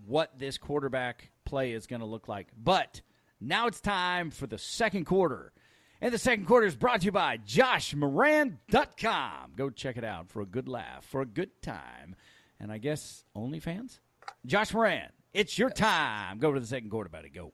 [0.07, 2.49] what this quarterback play is going to look like.
[2.57, 3.01] But
[3.41, 5.53] now it's time for the second quarter.
[6.01, 9.53] And the second quarter is brought to you by JoshMoran.com.
[9.57, 12.15] Go check it out for a good laugh, for a good time.
[12.61, 13.99] And I guess OnlyFans?
[14.45, 16.39] Josh Moran, it's your time.
[16.39, 17.31] Go to the second quarter, buddy.
[17.31, 17.53] Go.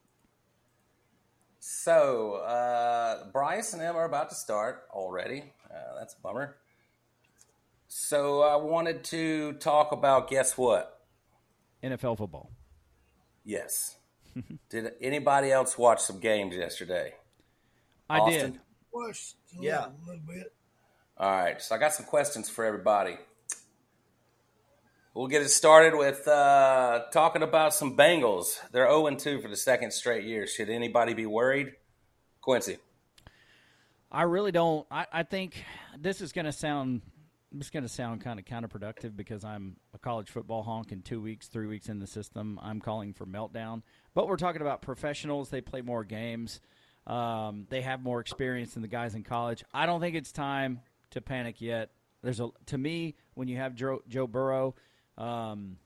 [1.62, 5.52] So, uh, Bryce and Em are about to start already.
[5.70, 6.56] Uh, that's a bummer.
[7.86, 11.02] So, I wanted to talk about guess what?
[11.82, 12.50] NFL football.
[13.44, 13.96] Yes.
[14.70, 17.12] Did anybody else watch some games yesterday?
[18.08, 18.52] I Austin?
[18.52, 18.60] did.
[18.92, 19.76] Watched a Yeah.
[19.80, 20.52] little, little bit.
[21.18, 23.18] All right, so I got some questions for everybody.
[25.12, 28.60] We'll get it started with uh, talking about some Bengals.
[28.70, 30.46] They're 0 2 for the second straight year.
[30.46, 31.72] Should anybody be worried?
[32.40, 32.78] Quincy.
[34.12, 34.86] I really don't.
[34.88, 35.64] I, I think
[35.98, 37.02] this is going to sound.
[37.58, 41.20] Is going to sound kind of counterproductive because I'm a college football honk in two
[41.20, 42.60] weeks, three weeks in the system.
[42.62, 43.82] I'm calling for meltdown.
[44.14, 45.50] But we're talking about professionals.
[45.50, 46.60] They play more games.
[47.08, 49.64] Um, they have more experience than the guys in college.
[49.74, 51.90] I don't think it's time to panic yet.
[52.22, 54.76] There's a to me when you have Joe, Joe Burrow,
[55.18, 55.76] um,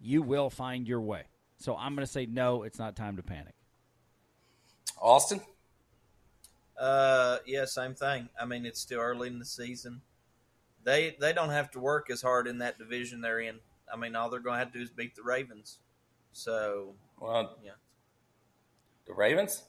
[0.00, 1.24] you will find your way.
[1.58, 2.62] So I'm going to say no.
[2.62, 3.54] It's not time to panic.
[5.00, 5.40] Austin?
[6.78, 8.28] Uh, yeah, same thing.
[8.40, 10.00] I mean, it's still early in the season.
[10.82, 13.56] They they don't have to work as hard in that division they're in.
[13.92, 15.78] I mean, all they're going to have to do is beat the Ravens.
[16.32, 17.72] So Well, yeah,
[19.06, 19.64] the Ravens?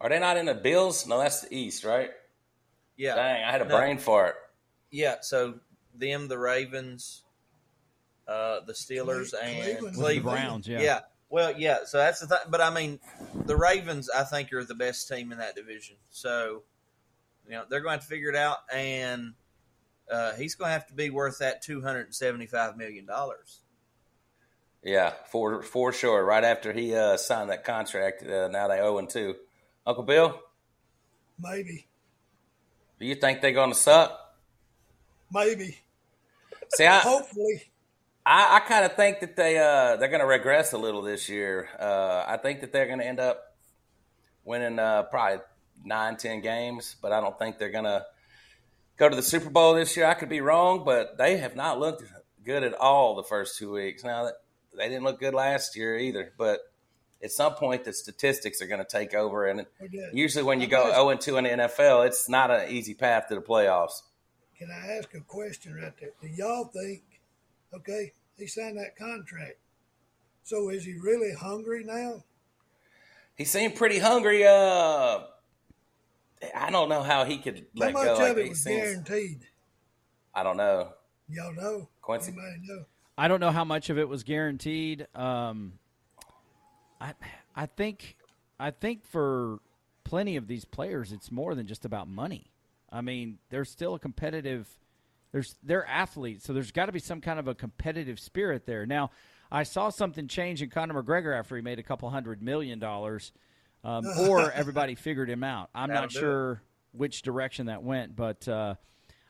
[0.00, 1.06] Are they not in the Bills?
[1.06, 2.10] No, that's the East, right?
[2.96, 3.76] yeah, Dang, I had a No.
[3.76, 4.34] brain fart.
[4.90, 5.16] yeah.
[5.20, 5.60] So
[5.94, 7.22] them, the Ravens,
[8.28, 9.94] uh, the Steelers, Cle- and Cleveland.
[9.96, 10.38] The Cleveland.
[10.38, 10.80] Browns, yeah.
[10.80, 11.00] Yeah.
[11.28, 11.78] Well, yeah.
[11.84, 12.38] So that's the thing.
[12.48, 13.00] But I mean,
[13.46, 15.96] the Ravens, I think, are the best team in that division.
[16.10, 16.62] So,
[17.46, 19.34] you know, they're going to have to figure it out, and
[20.10, 23.60] uh, he's going to have to be worth that two hundred and seventy-five million dollars.
[24.82, 26.24] Yeah, for for sure.
[26.24, 29.34] Right after he uh, signed that contract, uh, now they 0 2.
[29.84, 30.40] Uncle Bill,
[31.40, 31.86] Maybe.
[33.00, 34.18] do you think they're going to suck?
[35.32, 35.78] Maybe.
[36.74, 37.62] See, I, Hopefully.
[38.26, 41.28] I, I kind of think that they uh, they're going to regress a little this
[41.28, 41.68] year.
[41.78, 43.54] Uh, I think that they're going to end up
[44.44, 45.44] winning uh, probably
[45.84, 48.04] nine, ten games, but I don't think they're going to
[48.96, 50.06] go to the Super Bowl this year.
[50.06, 52.02] I could be wrong, but they have not looked
[52.44, 54.02] good at all the first two weeks.
[54.02, 54.34] Now that
[54.76, 56.60] they didn't look good last year either, but
[57.22, 59.66] at some point the statistics are going to take over, and
[60.12, 63.28] usually when you go zero and two in the NFL, it's not an easy path
[63.28, 64.02] to the playoffs.
[64.58, 66.10] Can I ask a question right there?
[66.20, 67.02] Do y'all think,
[67.74, 69.58] okay, he signed that contract.
[70.42, 72.22] So is he really hungry now?
[73.36, 74.44] He seemed pretty hungry.
[74.46, 75.20] Uh,
[76.54, 78.12] I don't know how he could How let much go.
[78.14, 79.46] of Like, it was seems- guaranteed?
[80.34, 80.92] I don't know.
[81.28, 81.88] Y'all know?
[82.02, 82.32] Quincy?
[82.32, 82.84] Anybody know?
[83.18, 85.06] I don't know how much of it was guaranteed.
[85.14, 85.78] Um,
[87.00, 87.14] I
[87.54, 88.16] I think
[88.60, 89.58] I think for
[90.04, 92.50] plenty of these players, it's more than just about money.
[92.92, 94.68] I mean, there's still a competitive.
[95.36, 98.86] There's they're athletes, so there's got to be some kind of a competitive spirit there.
[98.86, 99.10] Now,
[99.52, 103.32] I saw something change in Conor McGregor after he made a couple hundred million dollars,
[103.84, 105.68] um, or everybody figured him out.
[105.74, 106.20] I'm That'll not do it.
[106.20, 106.62] sure
[106.92, 108.76] which direction that went, but uh,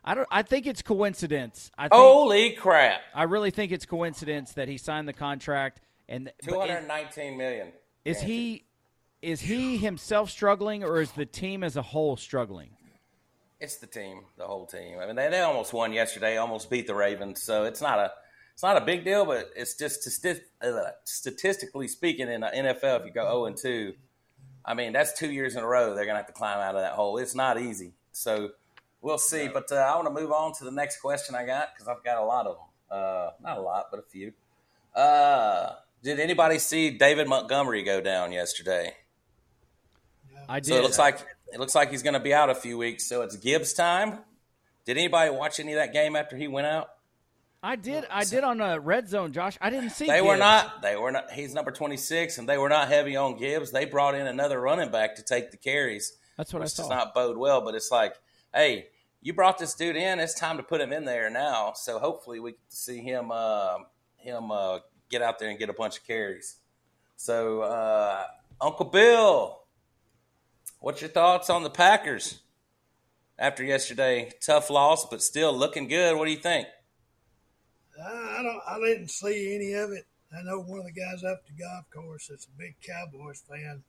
[0.05, 0.29] I don't.
[0.31, 1.73] I think it's coincidence.
[1.77, 3.01] I think, Holy crap!
[3.13, 7.73] I really think it's coincidence that he signed the contract and two hundred nineteen million.
[8.05, 8.63] Is- hundred nineteen million.
[8.63, 8.65] Is he
[9.23, 12.77] is he himself struggling or is the team as a whole struggling?
[13.59, 14.99] It's the team, the whole team.
[15.01, 17.43] I mean, they, they almost won yesterday, almost beat the Ravens.
[17.43, 18.13] So it's not a
[18.53, 20.07] it's not a big deal, but it's just
[20.63, 20.71] uh,
[21.05, 23.95] statistically speaking in the NFL, if you go zero and two,
[24.65, 26.83] I mean that's two years in a row they're gonna have to climb out of
[26.83, 27.19] that hole.
[27.19, 27.93] It's not easy.
[28.13, 28.51] So
[29.01, 29.49] we'll see.
[29.49, 32.05] But uh, I want to move on to the next question I got because I've
[32.05, 32.67] got a lot of them.
[32.91, 34.33] Uh, not a lot, but a few.
[34.95, 38.95] Uh, did anybody see David Montgomery go down yesterday?
[40.49, 40.69] I did.
[40.69, 41.19] So it looks like
[41.53, 43.07] it looks like he's going to be out a few weeks.
[43.07, 44.18] So it's Gibbs time.
[44.84, 46.88] Did anybody watch any of that game after he went out?
[47.62, 48.05] I did.
[48.11, 49.59] I did on a red zone, Josh.
[49.61, 50.07] I didn't see.
[50.07, 50.82] They were not.
[50.82, 51.32] They were not.
[51.32, 53.72] He's number twenty six, and they were not heavy on Gibbs.
[53.72, 56.16] They brought in another running back to take the carries.
[56.36, 56.82] That's what I saw.
[56.82, 57.62] does not bode well.
[57.62, 58.14] But it's like,
[58.55, 58.88] hey,
[59.20, 60.20] you brought this dude in.
[60.20, 61.72] It's time to put him in there now.
[61.74, 63.78] So hopefully we can see him uh,
[64.16, 64.80] him uh,
[65.11, 66.59] get out there and get a bunch of carries.
[67.16, 68.24] So uh,
[68.61, 69.59] Uncle Bill,
[70.87, 72.39] what's your thoughts on the Packers
[73.37, 74.30] after yesterday?
[74.41, 76.16] Tough loss, but still looking good.
[76.16, 76.68] What do you think?
[78.01, 78.61] I don't.
[78.68, 80.05] I didn't see any of it.
[80.32, 83.43] I know one of the guys up at the golf course that's a big Cowboys
[83.51, 83.82] fan.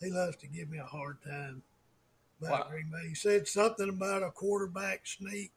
[0.00, 1.62] He loves to give me a hard time
[2.40, 2.66] about Wow.
[2.70, 3.08] Green Bay.
[3.10, 5.52] He said something about a quarterback sneak.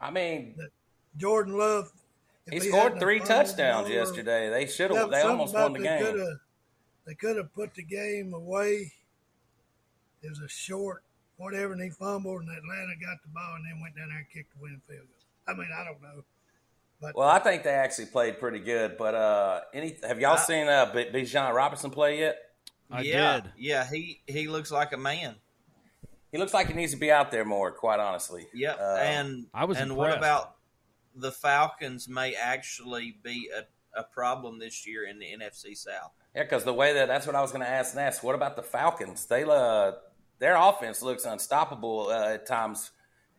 [0.00, 0.56] I mean,
[1.16, 1.92] Jordan Love.
[2.50, 4.50] he scored three touchdowns yesterday.
[4.50, 5.12] They should have.
[5.12, 6.38] They almost won the game.
[7.06, 8.94] They could have put the game away.
[10.22, 11.02] It was a short
[11.36, 14.26] whatever, and he fumbled, and Atlanta got the ball, and then went down there and
[14.32, 15.54] kicked the winning field goal.
[15.54, 16.24] I mean, I don't know,
[17.00, 18.96] but Well, I think they actually played pretty good.
[18.98, 22.38] But uh, any have y'all I- seen uh, B- Bijan Robinson play yet?
[22.90, 23.52] I yeah, did.
[23.56, 25.36] Yeah, he he looks like a man.
[26.32, 27.70] He looks like he needs to be out there more.
[27.70, 28.46] Quite honestly.
[28.52, 30.56] Yeah, Uh, and I was and what about
[31.14, 32.08] the Falcons?
[32.08, 36.12] May actually be a, a problem this year in the NFC South.
[36.34, 38.22] Yeah, because the way that that's what I was going to ask next.
[38.22, 39.24] What about the Falcons?
[39.26, 39.92] They uh,
[40.38, 42.90] their offense looks unstoppable uh, at times,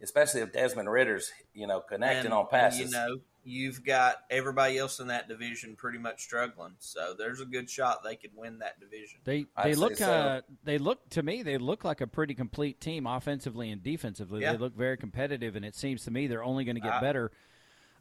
[0.02, 2.80] especially if Desmond Ridder's you know connecting And, on passes.
[2.80, 6.74] you know, you've got everybody else in that division pretty much struggling.
[6.80, 9.20] So there's a good shot they could win that division.
[9.24, 10.12] They I'd they look so.
[10.12, 14.42] uh, they look to me they look like a pretty complete team offensively and defensively.
[14.42, 14.52] Yeah.
[14.54, 17.02] They look very competitive, and it seems to me they're only going to get I-
[17.02, 17.32] better.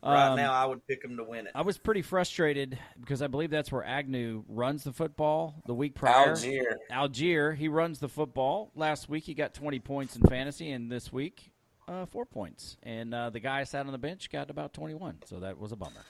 [0.03, 1.53] Right Um, now, I would pick them to win it.
[1.55, 5.95] I was pretty frustrated because I believe that's where Agnew runs the football the week
[5.95, 6.35] prior.
[6.35, 6.77] Allgeier.
[6.91, 8.71] Allgeier, he runs the football.
[8.77, 11.53] Last week he got 20 points in fantasy, and this week
[11.89, 12.77] uh, four points.
[12.83, 15.77] And uh, the guy sat on the bench got about 21, so that was a
[15.77, 16.05] bummer.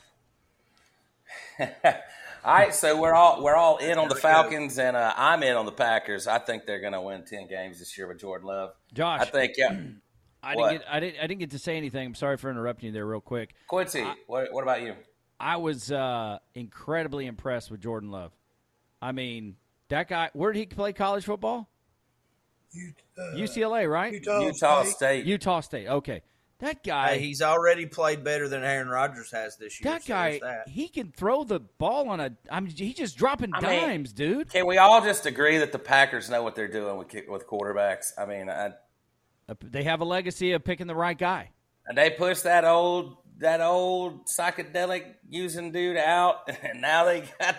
[1.61, 1.67] all
[2.45, 4.43] right, so we're all we're all in on the There we go.
[4.51, 6.27] Falcons, and uh, I'm in on the Packers.
[6.27, 8.71] I think they're going to win ten games this year with Jordan Love.
[8.95, 9.77] Josh, I think yeah.
[10.43, 10.71] I what?
[10.71, 12.07] didn't get I didn't I didn't get to say anything.
[12.07, 13.55] I'm sorry for interrupting you there real quick.
[13.69, 14.95] Quincy, what, what about you?
[15.41, 18.33] I was uh, incredibly impressed with Jordan Love.
[19.01, 19.57] I mean,
[19.89, 20.31] that guy.
[20.33, 21.69] Where did he play college football?
[22.73, 24.13] you, uh, UCLA, right?
[24.13, 24.95] Utah, Utah State.
[24.95, 25.27] State.
[25.27, 25.89] Utah State.
[25.89, 26.23] Okay,
[26.59, 27.15] that guy.
[27.15, 29.93] Hey, he's already played better than Aaron Rodgers has this year.
[29.93, 30.41] that so guy.
[30.43, 30.69] that.
[30.69, 32.33] He can throw the ball on a.
[32.51, 34.51] I mean, he's just dropping I mean- dimes, dude.
[34.51, 38.13] Can we all just agree that the Packers know what they're doing with with quarterbacks?
[38.19, 38.73] I mean, I,
[39.63, 41.51] They have a legacy of picking the right guy.
[41.87, 47.57] and they pushed that old that old psychedelic using dude out, and now they got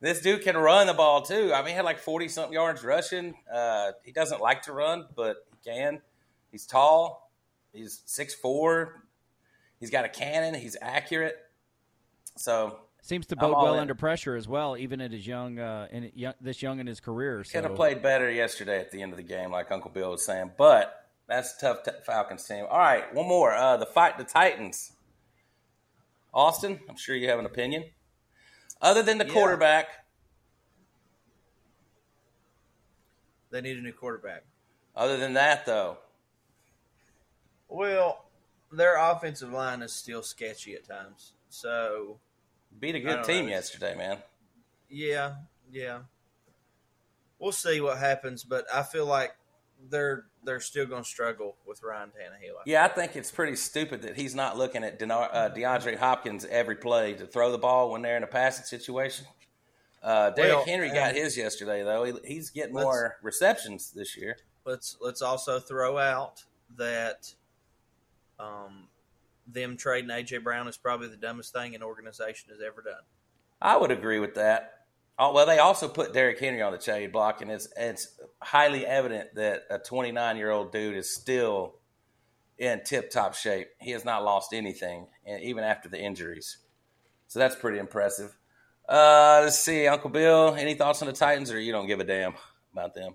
[0.00, 1.52] this dude can run the ball too.
[1.52, 3.34] I mean, he had like forty something yards rushing.
[3.52, 6.00] Uh, he doesn't like to run, but he can.
[6.50, 7.30] He's tall.
[7.72, 9.04] He's six four.
[9.80, 10.54] He's got a cannon.
[10.54, 11.36] He's accurate.
[12.36, 13.80] So Seems to bode well in.
[13.80, 17.00] under pressure as well, even at his young, uh, in young, this young in his
[17.00, 17.42] career.
[17.44, 20.10] So Could have played better yesterday at the end of the game, like Uncle Bill
[20.10, 20.50] was saying.
[20.58, 20.97] But
[21.28, 22.64] that's a tough t- Falcons team.
[22.68, 23.52] All right, one more.
[23.54, 24.92] Uh, the fight the Titans.
[26.34, 27.84] Austin, I'm sure you have an opinion.
[28.80, 29.32] Other than the Yeah.
[29.32, 29.88] quarterback,
[33.50, 34.44] They need a new quarterback.
[34.94, 35.98] other than that though,
[37.68, 38.24] Well,
[38.70, 41.32] their offensive line is still sketchy at times.
[41.48, 42.20] So,
[42.78, 43.50] beat a good team know.
[43.52, 44.22] yesterday, man.
[44.88, 45.36] yeah,
[45.70, 46.02] yeah.
[47.38, 49.36] We'll see what happens, but I feel like
[49.80, 52.62] they're they're still going to struggle with Ryan Tannehill.
[52.64, 56.76] Yeah, I think it's pretty stupid that he's not looking at uh, DeAndre Hopkins every
[56.76, 59.26] play to throw the ball when they're in a passing situation.
[60.02, 62.04] Uh, Derrick Well, Henry got his yesterday though.
[62.04, 64.38] He, he's getting more receptions this year.
[64.64, 66.44] Let's let's also throw out
[66.76, 67.30] that
[68.40, 68.88] um,
[69.46, 73.02] them trading AJ Brown is probably the dumbest thing an organization has ever done.
[73.60, 74.77] I would agree with that.
[75.18, 78.86] Oh well, they also put Derrick Henry on the trade block, and it's it's highly
[78.86, 81.74] evident that a 29 year old dude is still
[82.56, 83.68] in tip top shape.
[83.80, 86.58] He has not lost anything, and even after the injuries.
[87.26, 88.36] So that's pretty impressive.
[88.88, 90.54] Uh, let's see, Uncle Bill.
[90.54, 92.34] Any thoughts on the Titans, or you don't give a damn
[92.72, 93.14] about them?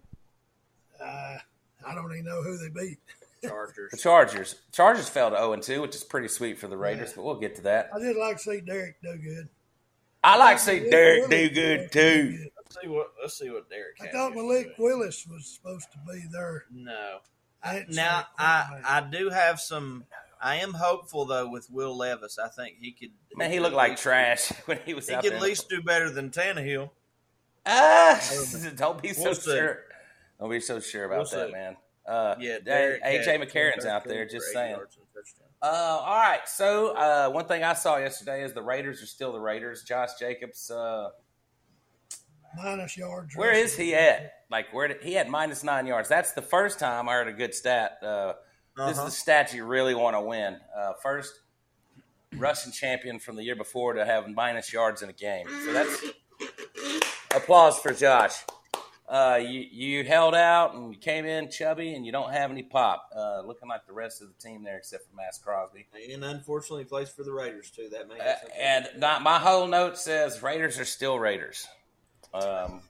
[1.02, 1.38] Uh,
[1.86, 3.00] I don't even know who they beat.
[3.44, 3.92] Chargers.
[3.92, 4.56] The Chargers.
[4.72, 7.56] Chargers fell to 0 2, which is pretty sweet for the Raiders, but we'll get
[7.56, 7.90] to that.
[7.94, 9.50] I did like to see Derrick do good.
[10.24, 12.38] I like to see Derrick do good too.
[12.58, 13.98] Let's see what let's see what Derrick.
[14.02, 14.42] I thought yesterday.
[14.42, 16.64] Malik Willis was supposed to be there.
[16.72, 17.20] No.
[17.64, 18.82] I Now I.
[18.86, 20.06] I do have some.
[20.42, 22.38] I am hopeful though with Will Levis.
[22.40, 23.12] I think he could.
[23.36, 25.82] Man, he looked like least- trash when he was He out could at least do
[25.82, 26.90] better than Tannehill.
[27.66, 28.20] Ah,
[28.76, 29.80] don't be so We'll sure.
[30.40, 31.54] Don't be so sure about We'll that, see.
[31.54, 31.78] man.
[32.06, 34.26] Uh, Yeah, Derrick AJ had McCarron's out there.
[34.28, 34.72] Just saying.
[34.72, 35.03] yards and a touchdown.
[35.64, 35.66] Uh,
[36.04, 36.42] all right.
[36.46, 39.84] So uh, one thing I saw yesterday is the Raiders are still the Raiders.
[39.84, 40.70] Josh Jacobs.
[40.70, 41.10] Uh,
[42.56, 43.36] minus yards.
[43.36, 44.32] where is he at?
[44.52, 46.10] Like where did, he had minus nine yards.
[46.10, 47.98] That's the first time I heard a good stat.
[48.04, 48.34] Uh,
[48.78, 49.06] This is Uh-huh.
[49.06, 50.60] the stat you really want to win.
[50.78, 51.32] Uh, first
[52.36, 55.48] Russian champion from the year before to have minus yards in a game.
[55.66, 56.04] So that's
[57.36, 58.34] applause for Josh.
[59.14, 62.64] Uh, you you held out and you came in chubby and you don't have any
[62.64, 63.08] pop.
[63.16, 65.86] Uh, looking like the rest of the team there except for Maxx Crosby.
[66.12, 67.90] And unfortunately, plays for the Raiders too.
[67.92, 71.20] That may Uh, and to do with not, my whole note says Raiders are still
[71.20, 71.68] Raiders.
[72.34, 72.82] Um,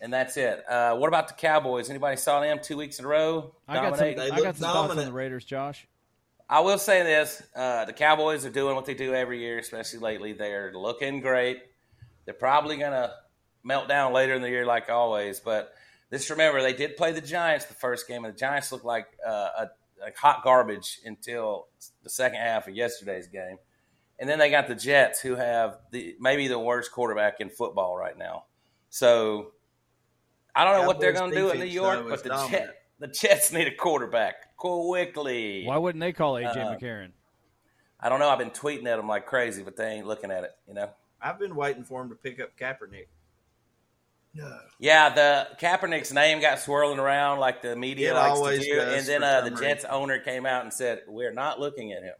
[0.00, 0.62] and that's it.
[0.68, 1.90] Uh, what about the Cowboys?
[1.90, 3.52] Anybody saw them two weeks in a row?
[3.66, 4.14] I got some.
[4.14, 5.06] They I look got some thoughts on dominant.
[5.08, 5.84] the Raiders, Josh.
[6.48, 9.98] I will say this: uh, the Cowboys are doing what they do every year, especially
[9.98, 10.32] lately.
[10.32, 11.62] They're looking great.
[12.24, 12.92] They're probably going
[13.60, 15.40] to melt down later in the year, like always.
[15.40, 15.72] But
[16.12, 19.06] just remember, they did play the Giants the first game, and the Giants looked like
[19.26, 21.68] uh, a, like hot garbage until
[22.02, 23.58] the second half of yesterday's game.
[24.18, 27.96] And then they got the Jets, who have the maybe the worst quarterback in football
[27.96, 28.44] right now.
[28.90, 29.52] So
[30.54, 32.64] I don't know what they're going to do in New York, but the dominant.
[32.66, 35.64] Jet, the Jets need a quarterback quickly.
[35.64, 37.12] Why wouldn't they call AJ Uh, McCarron?
[37.98, 38.28] I don't know.
[38.28, 40.50] I've been tweeting at them like crazy, but they ain't looking at it.
[40.66, 40.90] You know.
[41.22, 43.06] I've been waiting for him to pick up Kaepernick.
[44.34, 44.58] No.
[44.78, 49.06] Yeah, the Kaepernick's name got swirling around like the media It likes to do, and
[49.06, 49.50] then uh, the.
[49.50, 52.14] Jets owner came out and said, "We're not looking at him."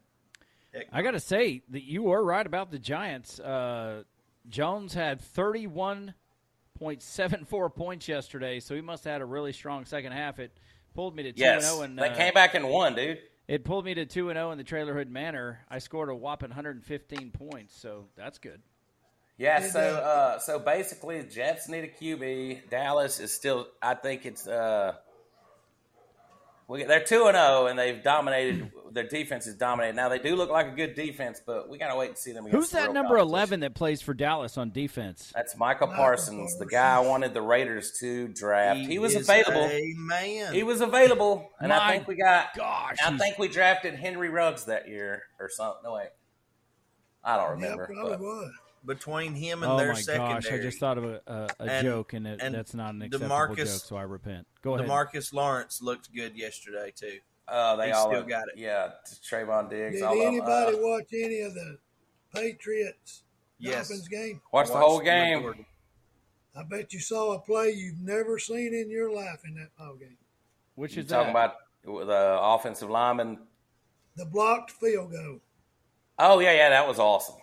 [0.93, 3.41] I got to say that you were right about the Giants.
[3.41, 4.05] Uh,
[4.49, 10.39] Jones had 31.74 points yesterday, so he must have had a really strong second half.
[10.39, 10.53] It
[10.95, 13.19] pulled me to 2 Yes, 0 and they uh, came back and won, dude.
[13.49, 15.59] It pulled me to 2 and 0 in the Trailer Hood Manor.
[15.69, 18.63] I scored a whopping 115 points, so that's good.
[19.41, 22.69] Yeah, Did so uh, so basically, the Jets need a QB.
[22.69, 24.93] Dallas is still, I think it's uh,
[26.69, 28.71] we, they're two and zero, and they've dominated.
[28.93, 29.97] Their defense is dominated.
[29.97, 32.45] Now they do look like a good defense, but we gotta wait and see them.
[32.45, 35.33] Who's that number 11 that plays for Dallas on defense?
[35.35, 38.81] That's Michael Michael Parsons, the guy I wanted the Raiders to draft.
[38.81, 39.65] He, was is available.
[39.65, 40.53] A man.
[40.53, 42.55] He was available, and My I think we got.
[42.55, 45.81] Gosh, I think we drafted Henry Ruggs that year or something.
[45.83, 46.09] No wait,
[47.25, 47.87] I don't Yeah, remember.
[47.87, 48.53] probably but- was.
[48.87, 50.35] Between him and Oh their my secondary.
[50.41, 50.53] gosh!
[50.53, 53.03] I just thought of a, a, a And- joke, and, it, and that's not an
[53.03, 54.47] acceptable DeMarcus- joke, so I repent.
[54.63, 54.89] Go ahead.
[54.89, 57.19] Demarcus Lawrence looked good yesterday too.
[57.47, 58.57] uh, they He all still got it.
[58.57, 59.97] Yeah, Trevon Diggs.
[59.97, 60.29] Did all of them.
[60.29, 61.79] anybody Uh, watch any of the
[62.35, 63.25] Patriots
[63.59, 63.89] Yes.
[63.89, 64.41] Dolphins game?
[64.53, 65.39] watch the whole game.
[65.39, 65.67] recording.
[66.57, 69.95] I bet you saw a play you've never seen in your life in that ball
[69.97, 70.17] game.
[70.75, 71.55] Which You is talking that?
[71.85, 73.39] about the offensive lineman?
[74.17, 75.41] The blocked field goal.
[76.19, 77.37] Oh yeah, yeah, that was awesome.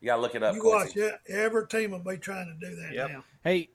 [0.00, 0.54] You gotta look it up.
[0.54, 1.00] You Quincy.
[1.00, 1.20] watch it.
[1.28, 3.10] Every team will be trying to do that Yep.
[3.10, 3.24] now.
[3.44, 3.68] Hey,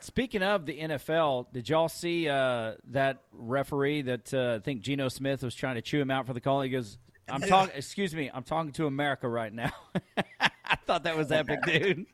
[0.00, 5.08] speaking of the NFL, did y'all see uh, that referee that uh, I think Geno
[5.08, 6.60] Smith was trying to chew him out for the call?
[6.62, 7.74] He goes, "I'm talking.
[7.76, 9.72] Excuse me, I'm talking to America right now."
[10.40, 12.06] I thought that was epic, dude.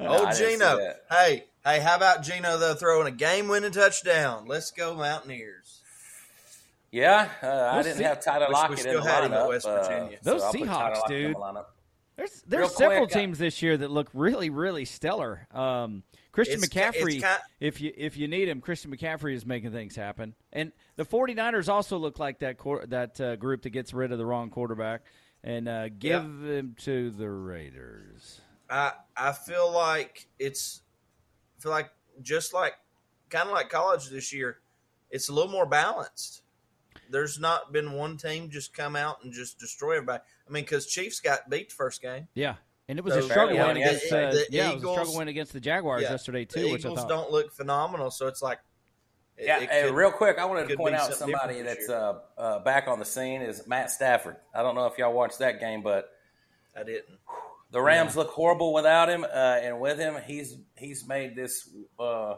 [0.00, 0.78] Oh, I Geno.
[1.10, 4.44] Hey, hey, how about Geno though throwing a game-winning touchdown?
[4.46, 5.80] Let's go Mountaineers.
[6.92, 8.04] Yeah, uh, I We'll didn't see.
[8.04, 9.48] have Tyler Wish we Lockett in the had him at lineup.
[9.48, 10.18] West uh, Virginia.
[10.22, 11.36] so Those I'll put Tyler Seahawks, Lockett dude.
[12.18, 15.46] There's there's Real several quick, uh, teams this year that look really really stellar.
[15.54, 16.02] Um,
[16.32, 19.46] Christian It's ki- it's McCaffrey, ki- if you if you need him, Christian McCaffrey is
[19.46, 20.34] making things happen.
[20.52, 22.58] And the 49ers also look like that
[22.88, 25.02] that uh, group that gets rid of the wrong quarterback
[25.44, 28.40] and uh, give him to the Raiders.
[28.68, 30.82] I I feel like it's
[31.56, 31.90] I feel like
[32.20, 32.74] just like
[33.30, 34.58] kind of like college this year,
[35.08, 36.42] it's a little more balanced.
[37.10, 40.22] There's not been one team just come out and just destroy everybody.
[40.46, 42.28] I mean, because Chiefs got beat the first game.
[42.34, 42.54] Yeah.
[42.88, 44.26] And it was So a struggle win against yesterday.
[44.28, 46.10] uh, The yeah, it was a Eagles- struggle win against the Jaguars Yeah.
[46.12, 48.60] yesterday The too, which I Eagles thought don't look phenomenal, so it's like
[49.36, 52.58] it- Yeah, it could- real quick, I wanted to point out somebody that's uh, uh,
[52.60, 54.36] back on the scene is Matt Stafford.
[54.54, 56.10] I don't know if y'all watched that game, but
[56.74, 57.18] I didn't.
[57.70, 59.26] The Rams look horrible without him, uh,
[59.62, 61.68] and with him, he's he's made this
[62.00, 62.36] uh,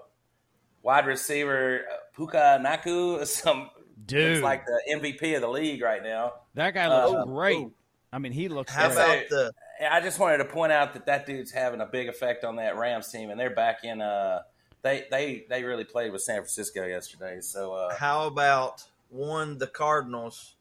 [0.83, 3.71] wide receiver uh, Puka Nacua some
[4.07, 4.33] Dude.
[4.35, 6.33] looks like the MVP of the league right now.
[6.55, 7.69] That guy looks Uh, great.
[8.13, 9.27] I mean, he looks How great.
[9.27, 9.53] about the
[9.93, 12.77] I just wanted to point out that that dude's having a big effect on that
[12.77, 14.01] Rams team, and they're back in.
[14.03, 14.41] Uh,
[14.83, 17.41] they they they really played with San Francisco yesterday.
[17.41, 20.57] So uh, how about one the Cardinals?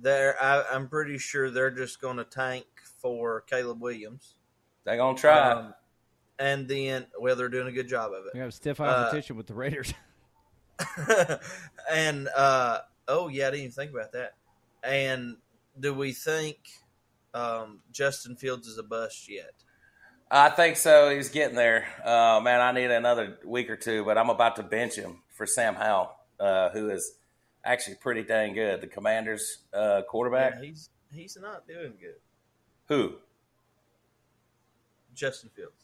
[0.00, 2.64] They're I, I'm pretty sure they're just going to tank
[3.00, 4.34] for Caleb Williams,
[4.84, 5.50] they're gonna try.
[5.52, 5.74] Um,
[6.38, 8.32] and then well they're doing a good job of it.
[8.34, 9.92] You have stiff Uh, competition with the Raiders.
[11.92, 12.78] and uh,
[13.08, 14.34] oh yeah, I didn't even think about that.
[14.82, 15.36] And
[15.78, 16.58] do we think
[17.34, 19.54] um, Justin Fields is a bust yet?
[20.30, 21.14] I think so.
[21.14, 21.86] He's getting there.
[22.02, 25.46] Uh, man, I need another week or two, but I'm about to bench him for
[25.46, 27.12] Sam Howell, uh, who is
[27.64, 28.80] actually pretty dang good.
[28.80, 30.54] The Commanders uh, quarterback.
[30.56, 32.16] Yeah, he's he's not doing good.
[32.88, 33.16] Who?
[35.14, 35.81] Justin Fields.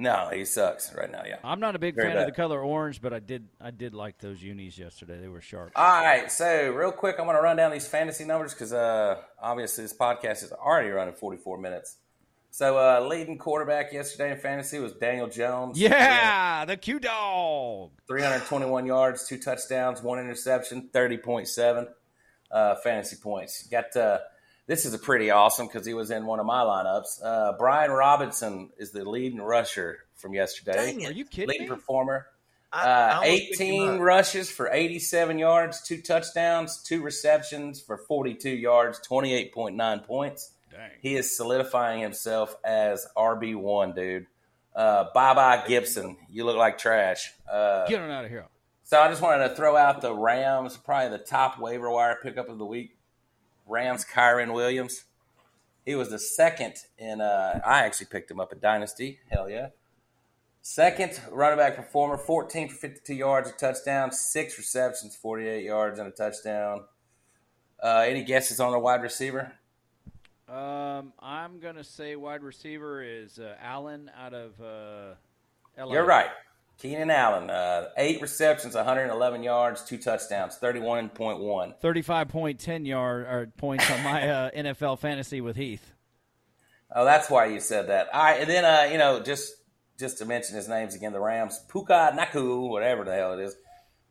[0.00, 1.24] No, he sucks right now.
[1.26, 1.36] Yeah.
[1.44, 3.92] I'm not a big Very fan of the color orange, but I did I did
[3.94, 5.18] like those unis yesterday.
[5.20, 5.72] They were sharp.
[5.76, 9.20] All right, so real quick, I'm going to run down these fantasy numbers because uh,
[9.38, 11.96] obviously this podcast is already running 44 minutes.
[12.50, 15.78] So, uh, leading quarterback yesterday in fantasy was Daniel Jones.
[15.78, 17.90] Yeah, the Q dog.
[18.08, 21.88] 321 yards, two touchdowns, one interception, 30.7
[22.50, 23.68] uh, fantasy points.
[23.68, 24.18] Got uh,
[24.70, 27.24] this is a pretty awesome because he was in one of my lineups.
[27.24, 30.74] Uh, Brian Robinson is the leading rusher from yesterday.
[30.74, 31.08] Dang it.
[31.10, 31.74] Are you kidding Leading me?
[31.74, 32.26] performer.
[32.72, 37.80] I- Uh, I almost picked him 18 rushes for 87 yards, two touchdowns, two receptions
[37.80, 40.52] for 42 yards, 28.9 points.
[40.70, 40.90] Dang.
[41.02, 44.26] He is solidifying himself as RB1, dude.
[44.72, 46.16] Uh, bye bye, Gibson.
[46.30, 47.32] You look like trash.
[47.50, 48.46] Uh, Get on out of here.
[48.84, 52.48] so I just wanted to throw out the Rams, probably the top waiver wire pickup
[52.48, 52.96] of the week.
[53.70, 55.04] Rams, Kyren Williams.
[55.86, 57.20] He was the second in.
[57.20, 59.20] Uh, I actually picked him up at Dynasty.
[59.30, 59.68] Hell yeah.
[60.62, 66.06] Second running back performer, 14 for 52 yards, a touchdown, six receptions, 48 yards, and
[66.06, 66.84] a touchdown.
[67.82, 69.52] Uh, any guesses on the wide receiver?
[70.48, 75.14] Um, I'm gonna say wide receiver is uh, Allen out of uh,
[75.78, 75.92] LA.
[75.92, 76.28] You're right.
[76.80, 81.78] Keenan Allen, uh, eight receptions, 111 yards, two touchdowns, 31.1.
[81.78, 85.92] Thirty-five point ten yard or points on my uh, NFL fantasy with Heath.
[86.94, 88.08] Oh, that's why you said that.
[88.14, 89.52] All right, and then uh, you know, just
[89.98, 93.54] just to mention his names again, the Rams, Puka Nacua, whatever the hell it is,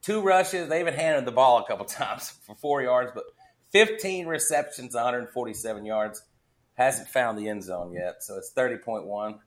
[0.03, 0.69] two rushes.
[0.69, 3.23] They even handed the ball a couple times for four yards, but
[3.71, 6.21] 15 receptions, 147 yards.
[6.75, 9.39] Hasn't found the end zone yet, so it's 30.1.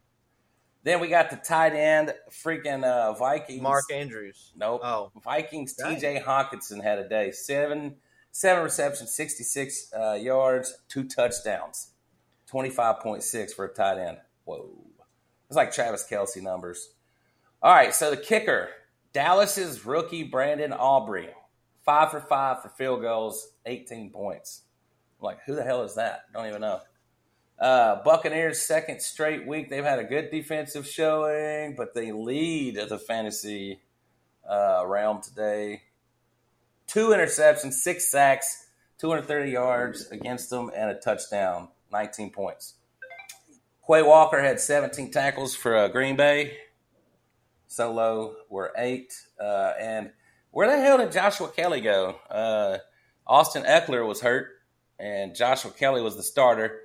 [0.84, 3.62] Then we got the tight end, freaking uh, Vikings.
[3.62, 4.52] Mark Andrews.
[4.56, 4.80] Nope.
[4.82, 5.12] Oh.
[5.22, 5.74] Vikings.
[5.74, 5.94] Dang.
[5.94, 6.22] T.J.
[6.26, 7.30] Hockenson had a day.
[7.30, 7.96] Seven,
[8.32, 11.90] seven receptions, sixty-six uh, yards, two touchdowns,
[12.48, 14.18] twenty-five point six for a tight end.
[14.44, 14.70] Whoa,
[15.46, 16.90] it's like Travis Kelce numbers.
[17.62, 18.70] All right, so the kicker,
[19.12, 21.28] Dallas's rookie Brandon Aubrey,
[21.84, 24.62] five for five for field goals, eighteen points.
[25.20, 26.22] I'm like, who the hell is that?
[26.34, 26.80] Don't even know.
[27.62, 29.70] Uh, Buccaneers second straight week.
[29.70, 33.78] They've had a good defensive showing, but they lead the fantasy
[34.44, 35.82] uh, realm today.
[36.88, 38.66] Two interceptions, six sacks,
[38.98, 42.74] 230 yards against them, and a touchdown, 19 points.
[43.86, 46.56] Quay Walker had 17 tackles for uh, Green Bay.
[47.68, 49.14] Solo were eight.
[49.40, 50.10] Uh, and
[50.50, 52.16] where the hell did Joshua Kelley go?
[52.28, 52.78] Uh,
[53.24, 54.48] Austin Ekeler was hurt,
[54.98, 56.80] and Joshua Kelley was the starter.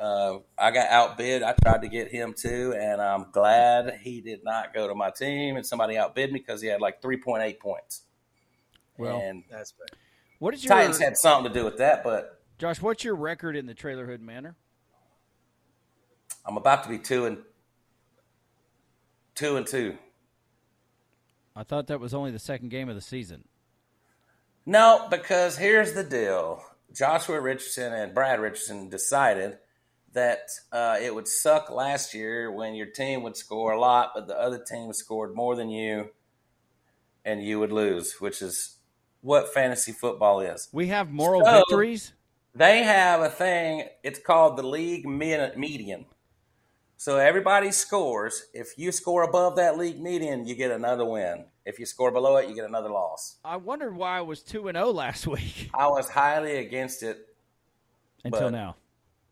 [0.00, 1.42] Uh, I got outbid.
[1.42, 5.10] I tried to get him too, and I'm glad he did not go to my
[5.10, 5.56] team.
[5.56, 8.02] And somebody outbid me because he had like 3.8 points.
[8.96, 9.98] Well, and That's bad.
[10.38, 12.80] what is your Titans had something to do with that, but Josh?
[12.80, 14.56] What's your record in the Trailer Hood Manor?
[16.46, 17.38] I'm about to be two and
[19.34, 19.96] two and two.
[21.54, 23.44] I thought that was only the second game of the season.
[24.64, 26.62] No, because here's the deal:
[26.94, 29.58] Joshua Richardson and Brad Richardson decided
[30.12, 34.26] that uh, it would suck last year when your team would score a lot, but
[34.26, 36.10] the other team scored more than you,
[37.24, 38.76] and you would lose, which is
[39.20, 40.68] what fantasy football is.
[40.72, 42.12] We have moral So- victories.
[42.52, 43.84] They have a thing.
[44.02, 46.06] It's called the league min- median.
[46.96, 48.46] So everybody scores.
[48.52, 51.44] If you score above that league median, you get another win.
[51.64, 53.36] If you score below it, you get another loss.
[53.44, 57.24] I wondered why I was two and zero last week I was highly against it.
[58.24, 58.74] until now.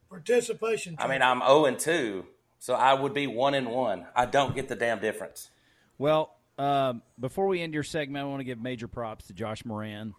[0.08, 0.96] Participation.
[0.98, 2.24] I mean, I'm 0 and 2,
[2.58, 4.06] so I would be 1 and 1.
[4.14, 5.50] I don't get the damn difference.
[5.98, 9.64] Well, um, before we end your segment, I want to give major props to Josh
[9.64, 10.14] Moran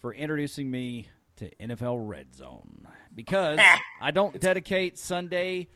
[0.00, 3.58] for introducing me to NFL Red Zone because
[4.00, 5.68] I don't dedicate Sunday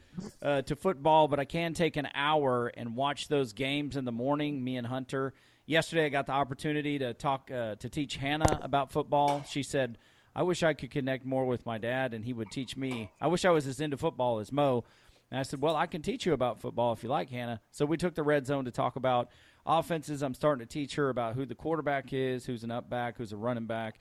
[0.43, 4.13] uh, to football, but I can take an hour and watch those games in the
[4.13, 4.63] morning.
[4.63, 5.35] Me and Hunter.
[5.67, 9.45] Yesterday, I got the opportunity to talk uh, to teach Hannah about football.
[9.49, 9.99] She said,
[10.37, 13.11] "I wish I could connect more with my dad, and he would teach me.
[13.21, 14.85] I wish I was as into football as Mo."
[15.33, 17.85] And I said, "Well, I can teach you about football if you like, Hannah." So
[17.85, 19.31] we took the red zone to talk about
[19.67, 20.23] offenses.
[20.23, 23.33] I'm starting to teach her about who the quarterback is, who's an up back, who's
[23.33, 23.99] a running back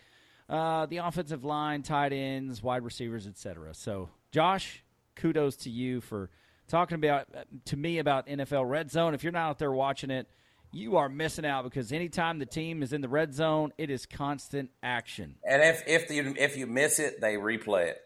[0.48, 3.74] uh, the offensive line, tight ends, wide receivers, etc.
[3.74, 4.84] So, Josh,
[5.16, 6.30] kudos to you for
[6.68, 7.28] talking about
[7.66, 9.14] to me about NFL Red Zone.
[9.14, 10.28] If you're not out there watching it,
[10.76, 14.06] you are missing out because anytime the team is in the red zone, it is
[14.06, 15.36] constant action.
[15.48, 17.98] And if if you if you miss it, they replay it.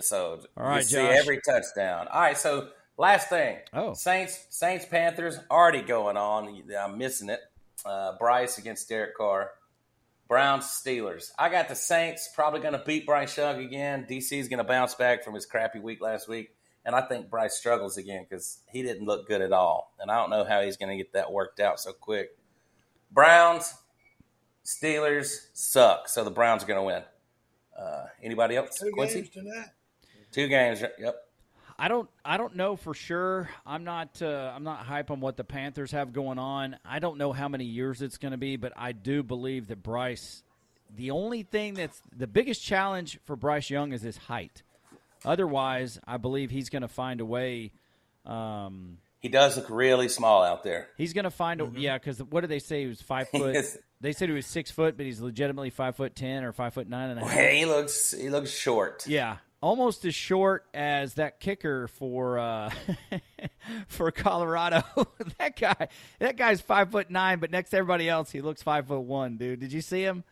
[0.00, 1.16] So all right, you see Josh.
[1.18, 2.06] every touchdown.
[2.08, 3.58] All right, so last thing.
[3.72, 6.62] Oh, Saints Saints Panthers already going on.
[6.78, 7.40] I'm missing it.
[7.84, 9.50] Uh, Bryce against Derek Carr.
[10.28, 11.30] Browns Steelers.
[11.38, 14.06] I got the Saints probably going to beat Bryce Young again.
[14.08, 16.50] DC is going to bounce back from his crappy week last week,
[16.88, 20.16] and I think Bryce struggles again because he didn't look good at all, and I
[20.16, 22.30] don't know how he's going to get that worked out so quick.
[23.12, 23.74] Browns,
[24.64, 27.02] Steelers suck, so the Browns are going to win.
[27.78, 28.78] Uh, anybody else?
[28.80, 29.16] Two Quincy?
[29.16, 29.66] games tonight.
[30.32, 30.82] Two games.
[30.98, 31.14] Yep.
[31.78, 33.50] I don't I don't know for sure.
[33.66, 36.78] I'm not uh, I'm not hype on what the Panthers have going on.
[36.86, 39.82] I don't know how many years it's going to be, but I do believe that
[39.82, 40.42] Bryce.
[40.96, 44.62] The only thing that's the biggest challenge for Bryce Young is his height.
[45.24, 47.72] Otherwise, I believe he's going to find a way.
[48.26, 50.88] Um, He does look really small out there.
[50.96, 51.98] he's going to find a yeah.
[51.98, 52.82] Because what did they say?
[52.82, 53.56] He was five foot.
[54.00, 56.88] they said he was six foot, but he's legitimately five foot ten or five foot
[56.88, 57.50] nine and a half.
[57.50, 59.06] He looks he looks short.
[59.06, 62.70] Yeah, almost as short as that kicker for uh,
[63.88, 64.82] for Colorado.
[65.38, 65.88] that guy,
[66.18, 69.36] that guy's five foot nine, but next to everybody else, he looks five foot one.
[69.36, 70.22] Dude, did you see him?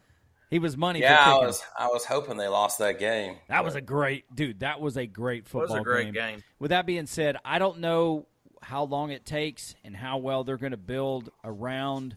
[0.51, 1.01] He was money.
[1.01, 3.37] Yeah, for I was I was hoping they lost that game.
[3.49, 4.61] That was a great dude.
[4.61, 6.43] That was a great football was a great game.
[6.59, 8.27] With that being said, I don't know
[8.63, 12.17] how long it takes and how well they're going to build around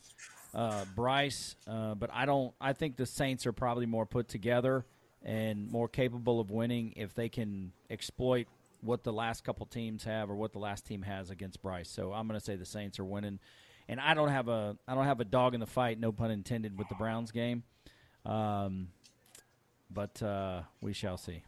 [0.54, 2.54] uh, Bryce, uh, but I don't.
[2.62, 4.86] I think the Saints are probably more put together
[5.24, 8.48] and more capable of winning if they can exploit
[8.82, 11.90] what the last couple teams have or what the last team has against Bryce.
[11.90, 13.40] So I'm going to say the Saints are winning,
[13.88, 16.00] and I don't have a I don't have a dog in the fight.
[16.00, 17.64] No pun intended with the Browns game.
[18.26, 18.90] Um,
[19.90, 21.44] but uh, we shall see.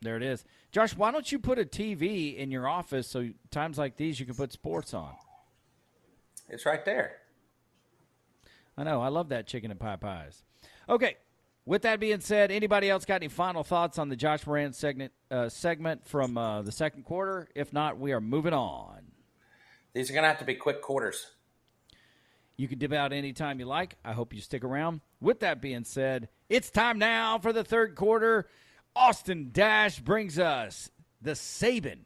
[0.00, 0.44] There it is.
[0.70, 4.26] Josh, why don't you put a TV in your office so times like these you
[4.26, 5.12] can put sports on?
[6.48, 7.16] It's right there.
[8.76, 9.00] I know.
[9.00, 10.44] I love that chicken and pie pies.
[10.88, 11.16] Okay.
[11.66, 15.12] With that being said, anybody else got any final thoughts on the Josh Moran segment
[15.30, 17.48] uh, segment from uh, the second quarter?
[17.54, 19.00] If not, we are moving on.
[19.92, 21.26] These are gonna have to be quick quarters.
[22.58, 23.96] You can dip out anytime you like.
[24.04, 25.00] I hope you stick around.
[25.20, 28.48] With that being said, it's time now for the third quarter.
[28.96, 30.90] Austin Dash brings us
[31.22, 32.00] the Saban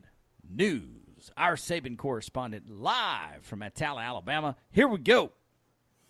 [0.47, 1.31] news.
[1.39, 4.57] Our Saban correspondent live from Atala, Alabama.
[4.71, 5.33] Here we go.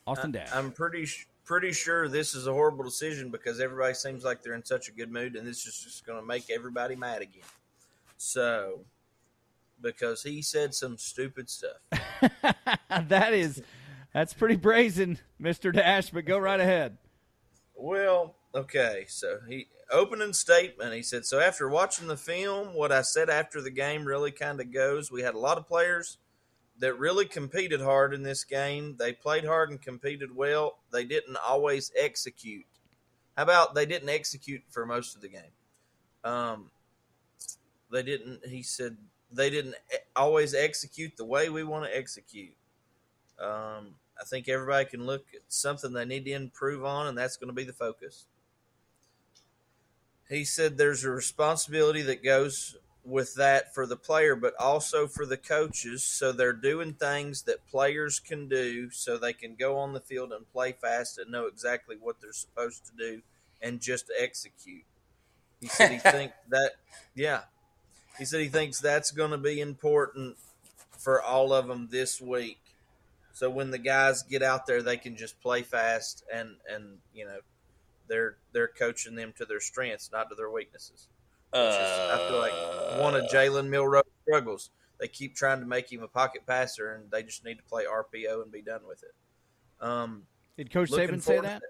[0.09, 0.49] Austin Dash.
[0.53, 4.55] I'm pretty sh- pretty sure this is a horrible decision because everybody seems like they're
[4.55, 7.45] in such a good mood, and this is just going to make everybody mad again.
[8.17, 8.81] So,
[9.81, 11.77] because he said some stupid stuff.
[13.09, 13.63] that is
[14.13, 15.73] that's pretty brazen, Mr.
[15.73, 16.99] Dash, but go right ahead.
[17.75, 20.95] Well, okay, so he opening statement.
[20.95, 24.61] He said, "So after watching the film, what I said after the game really kind
[24.61, 25.11] of goes.
[25.11, 26.19] We had a lot of players
[26.79, 28.97] that really competed hard in this game.
[28.99, 30.79] They played hard and competed well.
[30.91, 32.67] They didn't always execute.
[33.37, 35.53] How about they didn't execute for most of the game?
[36.25, 36.71] Um,
[37.91, 38.47] they didn't.
[38.47, 38.97] He said
[39.31, 42.55] they didn't e- always execute the way we want to execute.
[43.39, 47.37] Um, I think everybody can look at something they need to improve on, and that's
[47.37, 48.27] going to be the focus.
[50.29, 55.27] He said there's a responsibility that goes with that for the player, but also for
[55.27, 56.05] the coaches.
[56.05, 60.33] So they're doing things that players can do so they can go on the field
[60.33, 63.23] and play fast and know exactly what they're supposed to do
[63.61, 64.85] and just execute.
[65.61, 66.75] He said he think that,
[67.17, 67.43] yeah.
[68.19, 70.37] He said he thinks that's going to be important
[70.97, 72.62] for all of them this week.
[73.33, 77.25] So when the guys get out there, they can just play fast and and you
[77.25, 77.39] know
[78.09, 81.09] they're they're coaching them to their strengths, not to their weaknesses.
[81.51, 84.71] Which is, I feel like one of Jalen Milroe's struggles.
[84.99, 87.85] They keep trying to make him a pocket passer, and they just need to play
[87.85, 89.15] RPO and be done with it.
[89.85, 90.23] Um,
[90.57, 91.61] Did Coach Saban say that?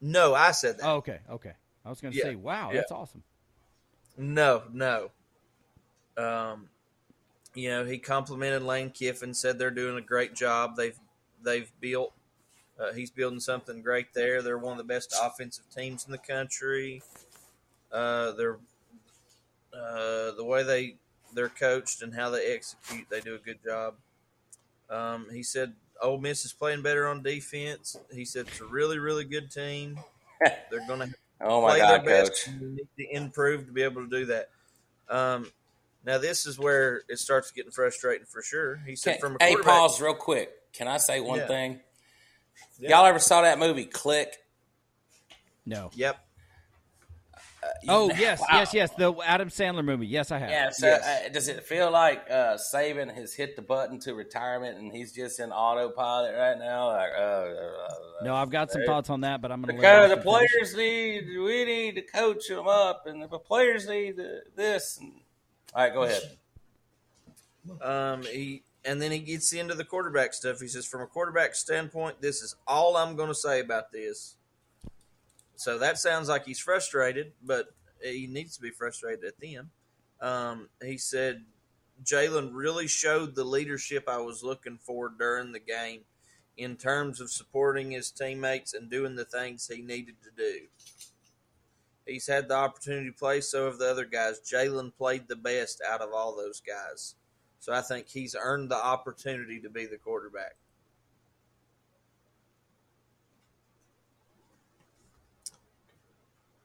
[0.00, 0.86] No, I said that.
[0.86, 1.52] Oh, okay, okay.
[1.84, 2.78] I was going to Yeah, say, wow, yeah.
[2.78, 3.22] that's awesome.
[4.16, 5.10] No, no.
[6.16, 6.68] Um,
[7.54, 10.76] you know, he complimented Lane Kiffin, said they're doing a great job.
[10.76, 10.98] They've
[11.42, 12.14] they've built
[12.78, 14.42] Uh, he's building something great there.
[14.42, 17.02] They're one of the best offensive teams in the country.
[17.92, 18.58] Uh, they're
[19.72, 20.96] uh, the way they
[21.34, 23.96] they're coached and how they execute, they do a good job.
[24.90, 27.96] Um, he said Ole Miss is playing better on defense.
[28.12, 30.00] He said it's a really, really good team.
[30.70, 32.46] They're going to Oh my play God, their coach!
[32.46, 34.50] and they need to improve to be able to do that.
[35.08, 35.52] Um,
[36.08, 38.76] now this is where it starts getting frustrating for sure.
[38.86, 40.50] He said Can- from a hey, pause real quick.
[40.72, 41.46] Can I say one Yeah.
[41.46, 41.80] thing?
[42.78, 42.90] Yeah.
[42.90, 44.34] Y'all ever saw that movie Click?
[45.66, 45.90] No.
[45.94, 46.18] Yep.
[47.88, 48.46] Oh yes, Wow.
[48.52, 48.90] yes, yes.
[48.96, 50.06] The Adam Sandler movie.
[50.06, 50.48] Yes, I have.
[50.50, 50.70] Yeah.
[50.70, 51.26] So Yes.
[51.26, 55.12] uh, does it feel like uh, Saban has hit the button to retirement and he's
[55.12, 56.86] just in autopilot right now?
[56.88, 60.10] Like, uh, uh, No, I've got some thoughts on that, but I'm going to because
[60.10, 64.98] the players need we need to coach them up, and the players need the, this.
[64.98, 65.12] And,
[65.78, 66.22] all right, go ahead.
[67.80, 70.60] Um, he and then he gets into the quarterback stuff.
[70.60, 74.34] He says, from a quarterback standpoint, this is all I'm going to say about this.
[75.54, 77.68] So that sounds like he's frustrated, but
[78.02, 79.70] he needs to be frustrated at them.
[80.20, 81.44] Um, he said,
[82.02, 86.00] Jalen really showed the leadership I was looking for during the game
[86.56, 90.66] in terms of supporting his teammates and doing the things he needed to do.
[92.08, 94.40] He's had the opportunity to play, so have the other guys.
[94.40, 97.14] Jalen played the best out of all those guys.
[97.60, 100.56] So I think he's earned the opportunity to be the quarterback.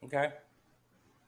[0.04, 0.32] Okay.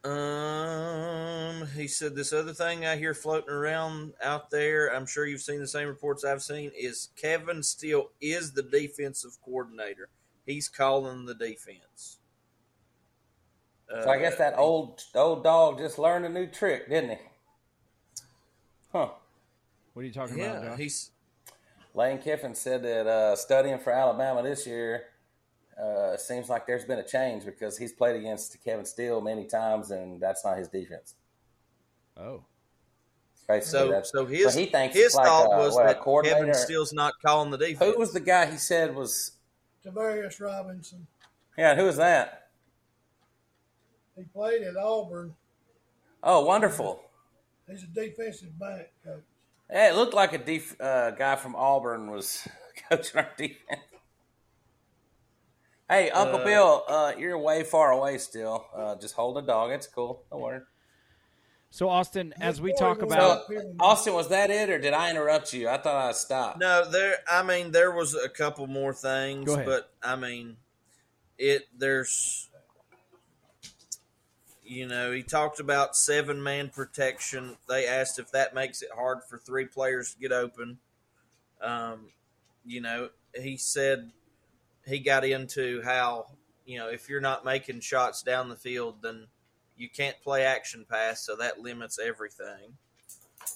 [0.05, 4.95] Um, he said this other thing I hear floating around out there.
[4.95, 6.71] I'm sure you've seen the same reports I've seen.
[6.79, 10.09] Is Kevin Steele is the defensive coordinator?
[10.47, 12.19] He's calling the defense.
[13.89, 17.19] So I guess that Uh, old old dog just learned a new trick, didn't he?
[18.93, 19.11] Huh.
[19.93, 20.63] What are you talking about?
[20.63, 21.11] yeah, he's
[21.95, 25.05] Lane Kiffin said that uh, studying for Alabama this year
[25.81, 29.91] uh, seems like there's been a change because he's played against Kevin Steele many times,
[29.91, 31.15] and that's not his defense.
[32.17, 32.45] Oh,
[33.47, 36.25] Basically, so that's, so his he thinks his like thought a, was what, that.
[36.25, 37.93] Kevin Steele's not calling the defense.
[37.93, 39.33] Who was the guy he said was?
[39.85, 41.07] Travaris Robinson.
[41.57, 42.46] Yeah, who was that?
[44.17, 45.35] He played at Auburn.
[46.23, 47.03] Oh, wonderful.
[47.69, 49.23] He's a defensive back coach.
[49.71, 52.47] Yeah, it looked like a def- uh, guy from Auburn was
[52.89, 53.81] coaching our defense.
[55.89, 58.67] Hey, Uncle Uh, Bill, uh, you're way far away still.
[58.75, 59.71] Uh, just hold the dog.
[59.71, 60.25] It's cool.
[60.31, 60.61] Don't worry.
[61.71, 64.95] so Austin, as we talk about, up here and- Austin, was that it, or did
[64.95, 65.69] I interrupt you?
[65.69, 66.59] I thought I stopped.
[66.59, 67.17] No, there.
[67.31, 69.67] I mean, there was a couple more things, Go ahead.
[69.67, 70.57] but I mean,
[71.39, 71.65] it.
[71.77, 72.49] There's,
[74.67, 77.57] you know, he talked about seven man protection.
[77.69, 80.79] They asked if that makes it hard for three players to get open.
[81.61, 82.09] Um,
[82.65, 84.11] you know, he said
[84.87, 86.27] he got into how
[86.65, 89.27] you know if you're not making shots down the field, then
[89.77, 92.77] you can't play action pass, so that limits everything.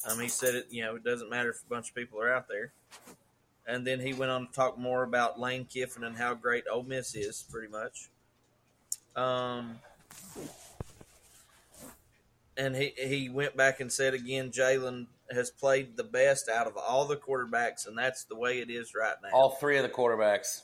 [0.09, 0.67] Um, he said it.
[0.71, 2.73] You know, it doesn't matter if a bunch of people are out there.
[3.67, 6.83] And then he went on to talk more about Lane Kiffin and how great Ole
[6.83, 8.09] Miss is, pretty much.
[9.15, 9.79] Um,
[12.57, 16.77] and he he went back and said again, Jalen has played the best out of
[16.77, 19.31] all the quarterbacks, and that's the way it is right now.
[19.33, 20.63] All three of the quarterbacks.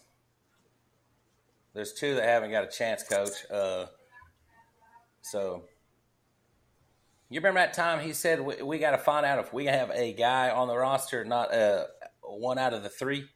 [1.75, 3.51] There's two that haven't got a chance, Coach.
[3.51, 3.87] Uh,
[5.21, 5.65] so
[7.29, 9.91] you remember that time he said we, we got to find out if we have
[9.91, 11.85] a guy on the roster, not uh,
[12.23, 13.29] one out of the three.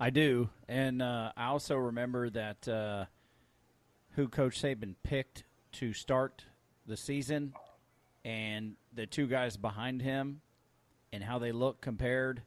[0.00, 3.04] I do, and uh, I also remember that uh,
[4.10, 5.44] who Coach Saban picked
[5.74, 6.44] to start
[6.86, 7.52] the season,
[8.24, 10.40] and the two guys behind him,
[11.12, 12.42] and how they look compared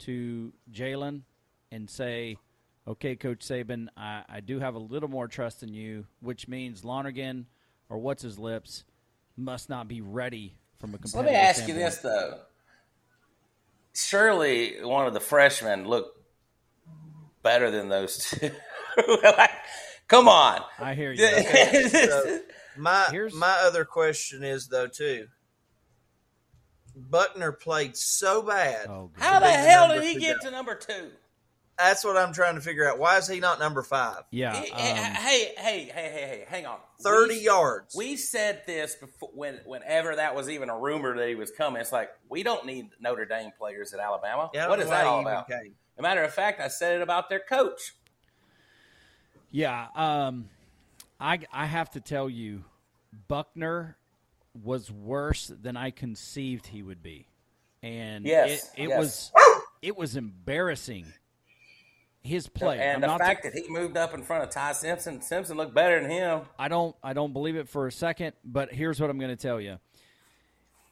[0.00, 1.22] to Jalen,
[1.70, 2.38] and say,
[2.86, 6.84] "Okay, Coach Saban, I, I do have a little more trust in you," which means
[6.84, 7.46] Lonergan
[7.88, 8.84] or what's his lips
[9.36, 12.40] must not be ready from a competitive let me ask you this though.
[13.94, 16.18] Surely one of the freshmen looked
[17.42, 18.50] better than those two.
[19.22, 19.50] like,
[20.08, 20.60] come on.
[20.78, 21.26] I hear you.
[21.90, 22.40] So,
[22.76, 25.28] my Here's- my other question is though too.
[26.94, 28.86] Buchner played so bad.
[28.88, 29.10] Oh.
[29.18, 30.46] How the hell did he two get guy.
[30.48, 31.10] to number two?
[31.78, 32.98] That's what I'm trying to figure out.
[32.98, 34.22] Why is he not number five?
[34.30, 34.54] yeah.
[34.54, 36.78] Hey, um, hey, hey, hey, hey, hey, hang on.
[37.02, 37.94] Thirty We- yards.
[37.94, 41.82] We said this before when whenever that was even a rumor that he was coming.
[41.82, 44.50] It's like we don't need Notre Dame players at Alabama.
[44.54, 45.48] Yeah, I don't what know is why that all about?
[45.48, 45.74] came.
[45.96, 47.94] As a matter of fact, I said it about their coach.
[49.56, 50.50] Yeah, um,
[51.18, 52.64] I I have to tell you,
[53.26, 53.96] Buchner
[54.62, 57.26] was worse than I conceived he would be,
[57.82, 58.98] and Yes, it, it yes.
[58.98, 59.32] was
[59.80, 61.10] it was embarrassing
[62.20, 62.78] his play.
[62.80, 65.56] And I'm the not fact that he moved up in front of Ty Simpson, Simpson
[65.56, 66.42] looked better than him.
[66.58, 69.42] I don't I don't believe it for a second, but here's what I'm going to
[69.42, 69.78] tell you.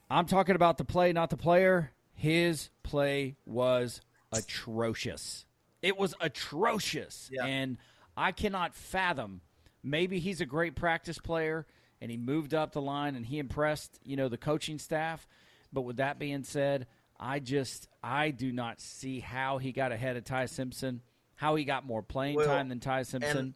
[0.08, 1.92] I'm talking about the play, not the player.
[2.14, 4.00] His play was
[4.32, 5.44] atrocious.
[5.82, 7.28] It was atrocious.
[7.30, 7.44] Yeah.
[7.44, 7.76] And
[8.16, 9.40] I cannot fathom
[9.82, 11.66] maybe he's a great practice player
[12.00, 15.26] and he moved up the line and he impressed, you know, the coaching staff.
[15.72, 16.86] But with that being said,
[17.18, 21.00] I just I do not see how he got ahead of Ty Simpson,
[21.36, 23.54] how he got more playing Well, time than Ty Simpson.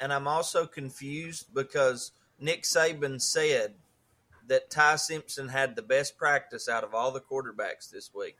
[0.00, 3.74] and I'm also confused because Nick Saban said
[4.48, 8.36] that Ty Simpson had the best practice out of all the quarterbacks this week.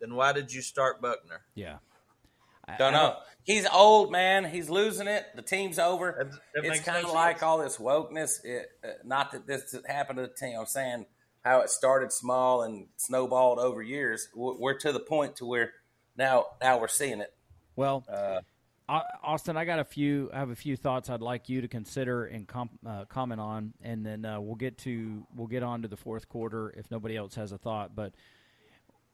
[0.00, 1.42] Then why did you start Buchner?
[1.54, 1.76] yeah.
[2.74, 3.16] I- Don't I know.
[3.44, 4.44] He's old, man.
[4.44, 5.24] He's losing it.
[5.34, 6.14] The team's over.
[6.54, 8.44] That- that it's kind of like all this wokeness.
[8.44, 10.58] It, uh, not that this happened to the team.
[10.58, 11.06] I'm saying
[11.44, 14.28] how it started small and snowballed over years.
[14.34, 15.72] We're we're to the point to where
[16.16, 17.32] now now we're seeing it.
[17.76, 18.40] Well, Uh,
[19.22, 20.30] Austin, I got a few.
[20.34, 23.72] I have a few thoughts I'd like you to consider and com- uh, comment on,
[23.82, 27.16] and then uh, we'll get to we'll get on to the fourth quarter if nobody
[27.16, 27.94] else has a thought.
[27.94, 28.12] But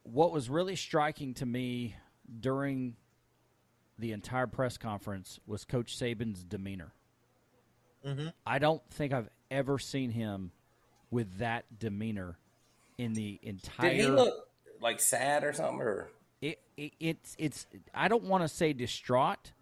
[0.02, 1.94] what was really striking to me
[2.40, 2.96] during
[3.98, 6.92] the entire press conference was Coach Saban's demeanor.
[8.04, 8.32] Mhm.
[8.46, 10.52] I don't think I've ever seen him
[11.10, 12.38] with that demeanor
[12.98, 13.90] in the entire.
[13.90, 14.48] did he look
[14.80, 15.80] like sad or something?
[15.80, 19.52] Or it, it it's it's I don't want to say distraught.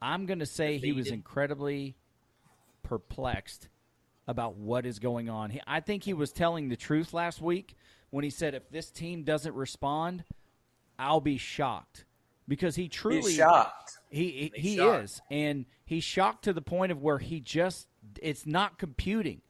[0.00, 1.94] I'm going to say he was incredibly
[2.82, 3.68] perplexed
[4.26, 5.50] about what is going on.
[5.50, 7.76] He, I think he was telling the truth last week
[8.10, 10.24] when he said if this team doesn't respond,
[10.98, 12.04] I'll be shocked
[12.52, 13.96] because he truly he's shocked.
[14.10, 15.04] he he, he shocked.
[15.04, 17.88] is, and he's shocked to the point of where he just
[18.20, 19.40] it's not computing.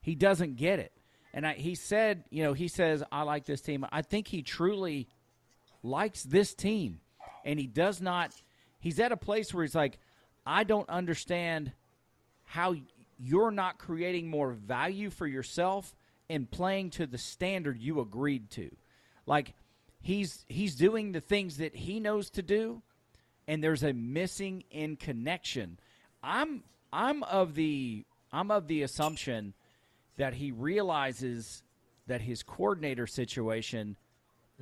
[0.00, 0.92] He doesn't get it,
[1.34, 4.42] and I, he said, you know, he says, "I like this team." I think he
[4.42, 5.08] truly
[5.82, 7.00] likes this team,
[7.44, 8.32] and he does not.
[8.78, 9.98] He's at a place where he's like,
[10.46, 11.72] "I don't understand
[12.44, 12.76] how
[13.18, 15.96] you're not creating more value for yourself
[16.30, 18.70] and playing to the standard you agreed to."
[19.26, 19.52] Like
[20.02, 22.82] he's he's doing the things that he knows to do,
[23.48, 25.78] and there's a missing in connection.
[26.22, 29.54] I'm I'm of the I'm of the assumption
[30.18, 31.62] that he realizes
[32.06, 33.96] that his coordinator situation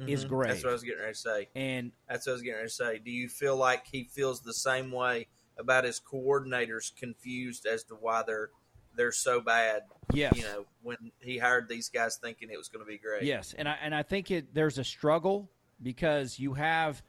[0.06, 0.46] is great.
[0.46, 0.52] Mm-hmm.
[0.52, 1.48] That's what I was getting ready to say.
[1.54, 3.00] and That's what I was getting ready to say.
[3.04, 5.26] Do you feel like he feels the same way
[5.58, 8.50] about his coordinators confused as to why they're
[9.00, 9.84] they're so bad?
[10.12, 13.22] yes, You know, when he hired these guys thinking it was going to be great.
[13.22, 15.48] Yes, and I and I think it there's a struggle
[15.82, 17.02] because you have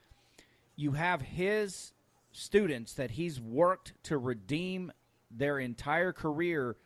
[0.78, 1.92] you have his
[2.32, 4.94] students that he's worked to redeem
[5.30, 6.78] their entire career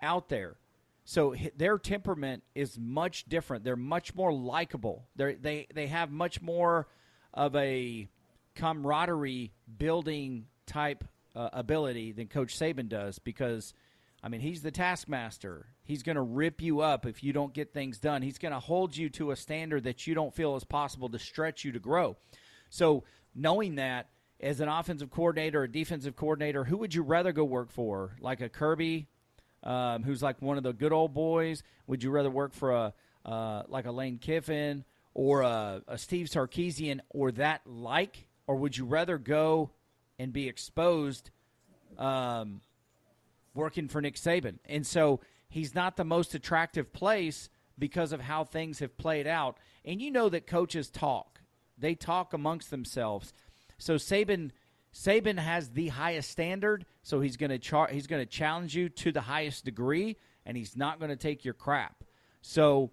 [0.00, 0.56] out there.
[1.04, 3.64] So their temperament is much different.
[3.64, 5.04] They're much more likable.
[5.14, 6.88] They they they have much more
[7.34, 8.08] of a
[8.54, 11.04] camaraderie building type
[11.36, 13.74] uh, ability than Coach Saban does because
[14.24, 15.66] I mean, he's the taskmaster.
[15.84, 18.22] He's going to rip you up if you don't get things done.
[18.22, 21.18] He's going to hold you to a standard that you don't feel is possible to
[21.18, 22.16] stretch you to grow.
[22.70, 23.04] So,
[23.34, 24.08] knowing that
[24.40, 28.16] as an offensive coordinator or defensive coordinator, who would you rather go work for?
[28.18, 29.08] Like a Kirby,
[29.62, 31.62] um, who's like one of the good old boys?
[31.86, 32.94] Would you rather work for a
[33.26, 38.26] uh, like a Lane Kiffin or a, a Steve Sarkisian or that like?
[38.46, 39.70] Or would you rather go
[40.18, 41.30] and be exposed
[41.98, 42.62] um,
[43.54, 44.58] working for Nick Saban.
[44.66, 47.48] And so he's not the most attractive place
[47.78, 49.58] because of how things have played out.
[49.84, 51.40] And you know that coaches talk.
[51.78, 53.32] They talk amongst themselves.
[53.78, 54.50] So Saban
[54.94, 58.88] Saban has the highest standard, so he's going to char- he's going to challenge you
[58.90, 62.04] to the highest degree and he's not going to take your crap.
[62.42, 62.92] So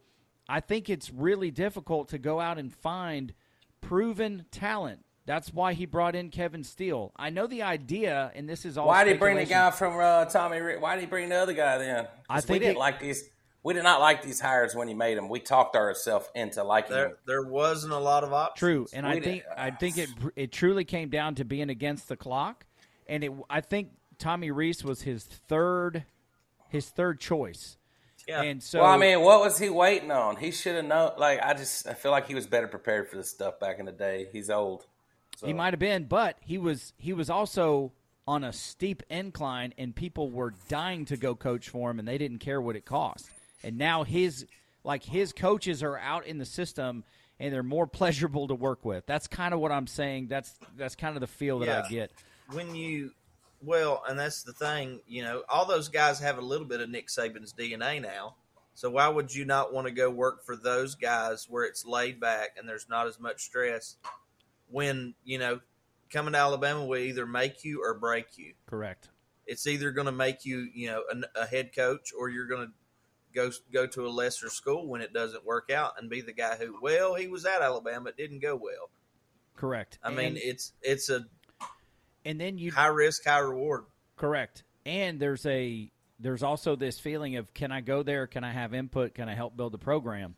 [0.49, 3.33] I think it's really difficult to go out and find
[3.81, 5.05] proven talent.
[5.25, 7.11] That's why he brought in Kevin Steele.
[7.15, 8.87] I know the idea, and this is all.
[8.87, 10.59] Why did he bring the guy from uh, Tommy?
[10.59, 10.81] Rick?
[10.81, 12.07] Why did he bring the other guy then?
[12.29, 13.29] I think we think didn't it- like these.
[13.63, 15.29] We did not like these hires when he made them.
[15.29, 17.17] We talked ourselves into liking There, them.
[17.27, 18.57] there wasn't a lot of options.
[18.59, 22.09] True, and I think did- I think it it truly came down to being against
[22.09, 22.65] the clock,
[23.07, 26.05] and it I think Tommy Rees was his third
[26.69, 27.77] his third choice,
[28.27, 28.41] Yeah.
[28.41, 30.37] and so well, I mean, what was he waiting on?
[30.37, 31.11] He should have known.
[31.19, 33.85] Like, I just I feel like he was better prepared for this stuff back in
[33.85, 34.27] the day.
[34.31, 34.87] He's old.
[35.41, 35.47] So.
[35.47, 37.91] he might have been, but he was he was also
[38.27, 42.19] on a steep incline, and people were dying to go coach for him, and they
[42.19, 43.27] didn't care what it cost.
[43.63, 44.45] And now his
[44.83, 47.03] like his coaches are out in the system,
[47.39, 49.07] and they're more pleasurable to work with.
[49.07, 50.27] That's kind of what I'm saying.
[50.27, 52.11] That's that's kind of the feel that I get.
[52.51, 53.11] when you
[53.63, 56.89] well, and that's the thing, you know, all those guys have a little bit of
[56.89, 58.35] Nick Saban's DNA now.
[58.73, 62.19] So why would you not want to go work for those guys where it's laid
[62.19, 63.97] back and there's not as much stress
[64.71, 65.59] when, you know,
[66.11, 68.53] coming to Alabama will either make you or break you.
[68.65, 69.09] Correct.
[69.45, 72.67] It's either going to make you, you know, a, a head coach, or you're going
[72.67, 72.73] to
[73.33, 76.55] go go to a lesser school when it doesn't work out and be the guy
[76.55, 78.89] who, well, he was at Alabama, it didn't go well.
[79.55, 79.99] Correct.
[80.03, 81.25] I mean, it's it's a
[82.25, 83.85] and then you high risk, high reward.
[84.15, 84.63] Correct.
[84.85, 88.27] And there's a there's also this feeling of can I go there?
[88.27, 89.13] Can I have input?
[89.13, 90.35] Can I help build the program?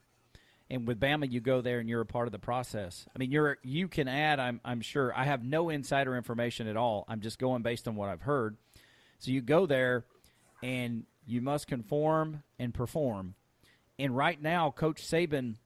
[0.74, 3.06] And with Bama, you go there and you're a part of the process.
[3.16, 4.40] I mean, you're you can add.
[4.40, 5.14] I'm I'm sure.
[5.16, 7.06] I have no insider information at all.
[7.08, 8.58] I'm just going based on what I've heard.
[9.20, 10.04] So you go there,
[10.64, 13.36] and you must conform and perform.
[14.00, 15.58] And right now, Coach Saban,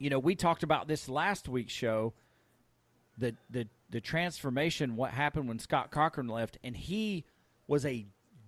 [0.00, 2.12] you know, we talked about this last week's show
[3.16, 7.26] the the the transformation what happened when Scott Cochran left and he
[7.68, 8.06] was a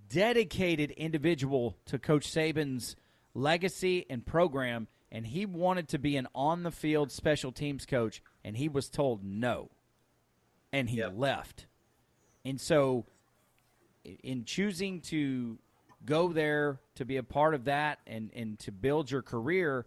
[0.09, 2.97] dedicated individual to coach Saban's
[3.33, 8.21] legacy and program and he wanted to be an on the field special teams coach
[8.43, 9.71] and he was told no
[10.73, 11.13] and he Yep.
[11.17, 11.67] left
[12.45, 13.07] and so
[14.25, 15.59] in choosing to
[16.05, 19.87] go there to be a part of that and and to build your career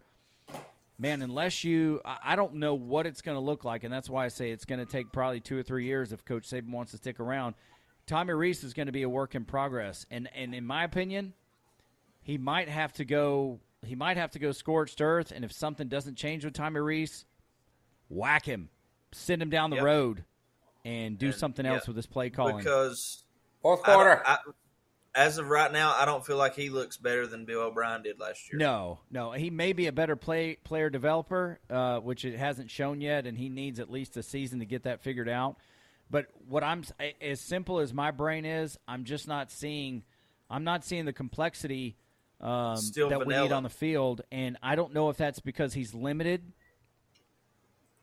[0.98, 4.24] man, unless you, I don't know what it's going to look like, and that's why
[4.24, 6.92] I say it's going to take probably two or three years if Coach Saban wants
[6.92, 7.54] to stick around.
[8.06, 11.34] Tommy Rees is going to be a work in progress, and and in my opinion,
[12.22, 13.60] he might have to go.
[13.84, 17.24] He might have to go scorched earth, and if something doesn't change with Tommy Rees,
[18.08, 18.68] whack him,
[19.12, 19.84] send him down the Yep.
[19.84, 20.24] road,
[20.84, 22.58] and do And, something yeah, else with his play calling.
[22.58, 23.24] Because
[23.62, 24.22] Fourth I quarter.
[24.26, 24.38] I-
[25.14, 28.20] as of right now, I don't feel like he looks better than Bill O'Brien did
[28.20, 28.58] last year.
[28.58, 33.00] No, no, he may be a better play player developer, uh, which it hasn't shown
[33.00, 35.56] yet, and he needs at least a season to get that figured out.
[36.10, 36.84] But what I'm
[37.20, 40.04] as simple as my brain is, I'm just not seeing.
[40.50, 41.96] I'm not seeing the complexity
[42.40, 45.74] um, Still that we need on the field, and I don't know if that's because
[45.74, 46.52] he's limited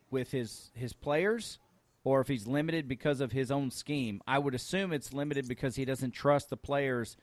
[0.09, 1.59] with his his players,
[2.03, 4.21] or if he's limited because of his own scheme.
[4.27, 7.17] I would assume it's limited because he doesn't trust the players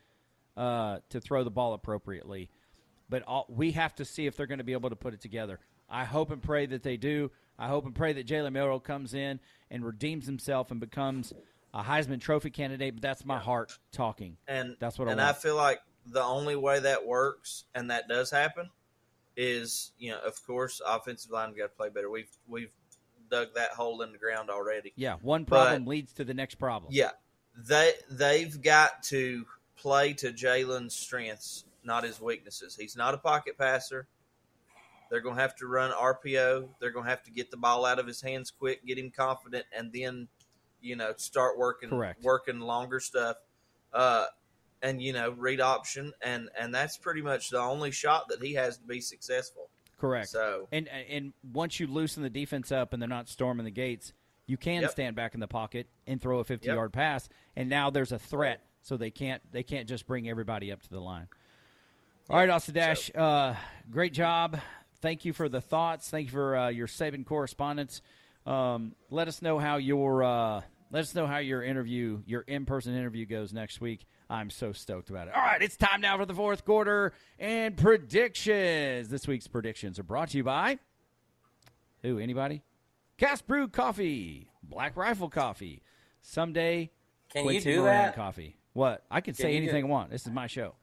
[0.56, 2.50] uh, to throw the ball appropriately
[3.11, 5.20] but all, we have to see if they're going to be able to put it
[5.20, 5.58] together.
[5.90, 7.32] I hope and pray that they do.
[7.58, 9.40] I hope and pray that Jalen Milroe comes in
[9.70, 11.32] and redeems himself and becomes
[11.74, 12.94] a Heisman Trophy candidate.
[12.94, 14.36] But that's my heart talking.
[14.46, 15.36] and That's what I and want.
[15.36, 15.80] I feel like
[16.11, 18.68] the only way that works and that does happen
[19.36, 22.11] is you know of course offensive line got to play better.
[22.11, 22.72] We've we've
[23.30, 24.92] dug that hole in the ground already.
[24.96, 26.92] Yeah, one But- problem leads to the next problem.
[26.92, 27.11] Yeah,
[27.56, 29.46] they they've got to
[29.76, 32.76] play to Jalen's strengths, not his weaknesses.
[32.76, 34.08] He's not a pocket passer.
[35.11, 36.68] They're going to have to run RPO.
[36.78, 39.11] They're going to have to get the ball out of his hands quick, get him
[39.11, 40.28] confident, and then
[40.80, 42.22] you know start working Correct.
[42.22, 43.36] working longer stuff.
[43.92, 44.26] Uh,
[44.83, 48.55] and you know read option, and and that's pretty much the only shot that he
[48.55, 49.68] has to be successful.
[49.99, 50.28] correct.
[50.28, 54.12] So And and once you loosen the defense up and they're not storming the gates,
[54.47, 54.91] you can Yep.
[54.93, 56.74] stand back in the pocket and throw a 50 Yep.
[56.74, 57.28] yard pass.
[57.57, 60.89] And now there's a threat, so they can't they can't just bring everybody up to
[60.91, 61.28] the line.
[62.28, 63.57] All right, Austin Dash, uh,
[63.91, 64.61] great job.
[65.01, 66.09] Thank you for the thoughts.
[66.11, 68.03] Thank you for uh, your Saban correspondence.
[68.47, 72.66] Um, let us know how your uh, let us know how your interview, your in
[72.66, 74.07] person interview goes next week.
[74.31, 75.35] I'm so stoked about it.
[75.35, 79.09] All right, it's time now for the fourth quarter and predictions.
[79.09, 80.78] This week's predictions are brought to you by
[82.03, 82.18] who?
[82.18, 82.62] Anybody?
[83.18, 85.83] Cast Brew Coffee, Black Rifle Coffee,
[86.22, 86.91] someday
[87.31, 88.14] Can you do Moran that?
[88.16, 88.57] Coffee.
[88.72, 89.05] What?
[89.11, 90.11] I can, Can say you do- anything I want.
[90.11, 90.74] This is my show.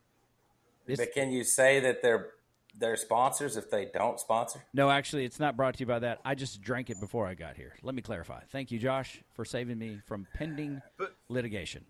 [0.86, 2.28] This, But can you say that they're
[2.80, 4.62] they're sponsors if they don't sponsor?
[4.74, 6.20] no, actually, it's not brought to you by that.
[6.24, 7.74] I just drank it before I got here.
[7.82, 8.42] Let me clarify.
[8.52, 11.86] Thank you, Josh, for saving me from pending But- litigation.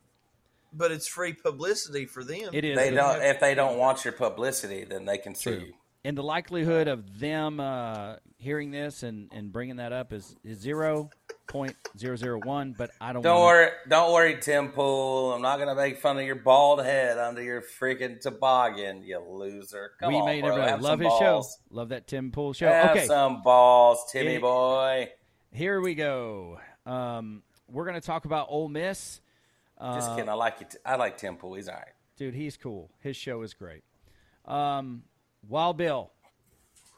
[0.73, 2.49] But it's free publicity for them.
[2.53, 2.77] It is.
[2.77, 3.21] They don't.
[3.21, 5.73] If they don't want your publicity, then they can sue you.
[6.05, 10.63] And the likelihood of them uh, hearing this and, and bringing that up is, is
[10.65, 15.33] 0.001, but I don't Don't wanna- worry, don't worry, Tim Pool.
[15.33, 19.91] I'm not gonna make fun of your bald head under your freaking toboggan, you loser.
[19.99, 20.51] Come we on, made bro.
[20.51, 21.57] everybody Have love his balls.
[21.69, 21.75] show.
[21.75, 22.67] Love that Tim Pool show.
[22.67, 23.05] Have okay.
[23.05, 25.09] some balls, Timmy It- boy.
[25.51, 26.59] Here we go.
[26.85, 29.21] Um, we're going to talk about Ole Miss.
[29.79, 30.29] Just kidding.
[30.29, 30.67] I like you.
[30.85, 31.53] I like Tim Pool.
[31.53, 31.93] He's all right.
[32.17, 32.89] Dude, he's cool.
[32.99, 33.83] His show is great.
[34.45, 35.03] Um,
[35.47, 36.11] Wild Bill,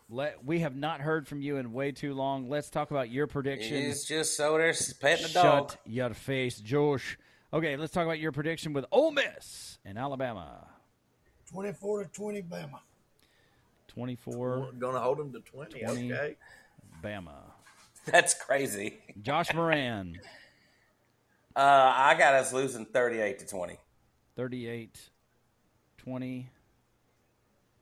[0.09, 2.49] let, we have not heard from you in way too long.
[2.49, 3.85] Let's talk about your predictions.
[3.85, 5.71] He's just over there petting the dog.
[5.71, 7.17] Shut your face, Josh.
[7.51, 10.67] Okay, let's talk about your prediction with Ole Miss and Alabama.
[11.51, 12.79] 24 to 20 Bama.
[13.87, 15.79] 24 going to hold them to 20.
[15.81, 16.13] 20.
[16.13, 16.35] Okay.
[17.03, 17.33] Bama.
[18.05, 18.99] That's crazy.
[19.21, 20.19] Josh Moran,
[21.55, 21.59] Uh,
[21.95, 23.77] I got us losing 38 to 20.
[24.35, 25.09] 38
[25.97, 26.49] 20.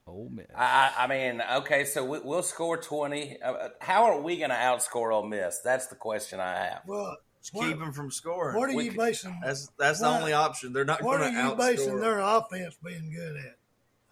[0.07, 0.45] Ole Miss.
[0.55, 3.41] I, I I mean, okay, so we, we'll score 20.
[3.41, 5.59] Uh, how are we going to outscore Ole Miss?
[5.59, 6.81] That's the question I have.
[6.87, 7.17] Well,
[7.51, 8.57] What- keep them from scoring.
[8.57, 9.37] What are We you could- basing?
[9.43, 10.71] That's that's the only option.
[10.71, 11.29] They're not going to outscore.
[11.29, 13.56] What going are to you basing their offense being good at?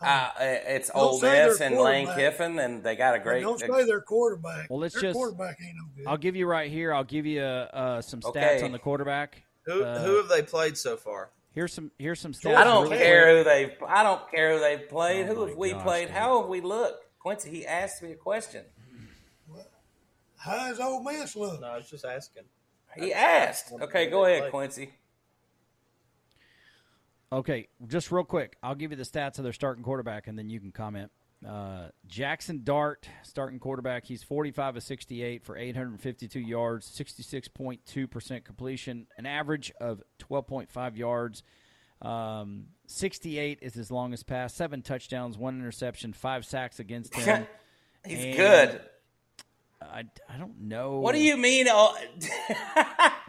[0.02, 2.08] Uh, it's Don't Ole Miss and Lane.
[2.16, 3.42] Kiffin, and they got a But great.
[3.42, 4.70] don't say their quarterback.
[4.70, 6.06] Well, let's their just- quarterback ain't no good.
[6.08, 6.94] I'll give you right here.
[6.94, 8.62] I'll give you uh, some stats Okay.
[8.64, 9.42] on the quarterback.
[9.66, 11.30] Who Uh, who have they played so far?
[11.54, 12.56] Here's some here's some stats.
[12.56, 13.38] I don't really care quick.
[13.38, 13.44] who
[13.80, 13.86] they.
[13.88, 15.30] I don't care who they've played.
[15.30, 16.08] Oh who have we gosh, played?
[16.08, 16.16] dude.
[16.18, 17.06] How have we looked?
[17.20, 18.66] Quincy, he asked me a question.
[20.38, 21.60] How's Ole Miss look?
[21.62, 22.44] No, I was just asking.
[22.98, 23.72] He asked.
[23.82, 24.50] Okay, go ahead, play?
[24.52, 24.94] Quincy.
[27.32, 30.50] Okay, just real quick, I'll give you the stats of their starting quarterback, and then
[30.50, 31.12] you can comment.
[31.46, 39.26] Uh, Jackson Dart, starting quarterback, he's 45 of 68 for 852 yards, 66.2% completion, an
[39.26, 41.44] average of 12.5 yards.
[42.02, 47.48] Um, 68 is his longest pass, seven touchdowns, one interception, five sacks against him.
[48.06, 48.82] He's And- good.
[49.82, 51.00] I, I don't know.
[51.00, 51.68] What do you mean?
[51.70, 51.96] Oh,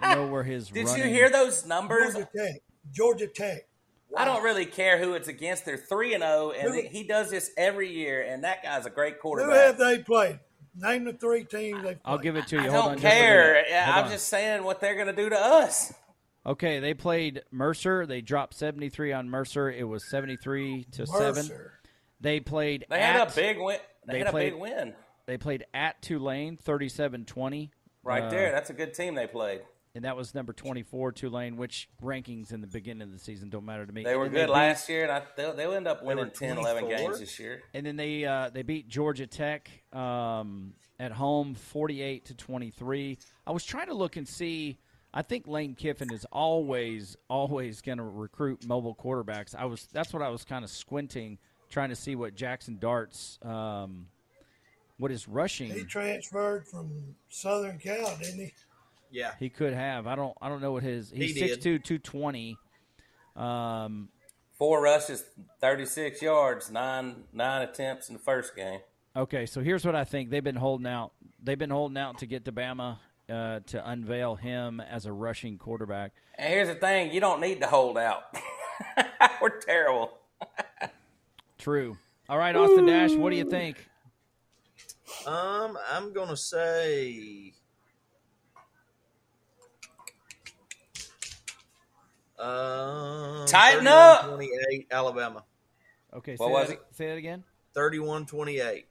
[0.01, 2.15] I know where his did running, you hear those numbers?
[2.15, 2.61] Georgia Tech.
[2.93, 3.69] Georgia Tech.
[4.17, 5.65] I don't really care who it's against.
[5.65, 8.23] They're three and zero, and Who- he does this every year.
[8.23, 9.53] And that guy's a great quarterback.
[9.53, 10.41] Who have they played?
[10.79, 11.99] Name the three teams they've played.
[12.05, 12.63] I'll give it to you.
[12.63, 13.65] I Hold don't on, care.
[13.87, 14.11] I'm on.
[14.11, 15.93] just saying what they're going to do to us.
[16.45, 18.07] Okay, they played Mercer.
[18.07, 19.71] They dropped 73 on Mercer.
[19.71, 21.51] It was 73 to 7.
[22.21, 23.79] They played They at, had a big win.
[24.07, 24.95] They, they had a played- big win
[25.27, 27.71] They played at Tulane 37-20.
[28.05, 28.53] right Uh, there.
[28.53, 29.63] That's a good team they played.
[29.97, 33.65] And that was number 24 Tulane, which rankings in the beginning of the season don't
[33.65, 34.05] matter to me.
[34.05, 36.27] They And were then good beat- last year, and I, they'll, they'll end up winning
[36.27, 37.63] were 10, 11 games this year.
[37.73, 43.17] And then they uh, they beat Georgia Tech um, at home 48 to 23.
[43.47, 44.77] I was trying to look and see
[45.15, 49.55] I think Lane Kiffin is always always going to recruit mobile quarterbacks.
[49.55, 51.39] I was that's what I was kind of squinting
[51.71, 54.09] trying to see what Jackson Dart's um,
[54.99, 55.27] what his
[55.73, 56.91] He transferred from
[57.31, 58.53] Southern Cal, didn't he?
[59.11, 60.07] Yeah, he could have.
[60.07, 61.61] I don't I don't know what his he's He did.
[61.61, 62.57] 6'2", 220.
[63.37, 64.09] Um,
[64.59, 65.25] Four rushes,
[65.61, 68.81] 36 yards, nine nine attempts in the first game.
[69.15, 70.31] Okay, so here's what I think.
[70.31, 71.13] They've been holding out.
[71.43, 72.99] They've been holding out to get to Bama
[73.31, 76.13] uh, to unveil him as a rushing quarterback.
[76.37, 78.25] And here's the thing: you don't need to hold out.
[79.43, 80.19] We're terrible.
[81.59, 81.97] True.
[82.29, 83.89] All right, Austin Dash, what do you think?
[85.27, 87.53] Um, I'm gonna say.
[92.39, 94.27] Um, Tighten up!
[94.35, 95.45] 28 Alabama.
[96.15, 96.83] Okay, What say, was that, it?
[96.93, 97.45] say that again.
[97.75, 98.87] 31 28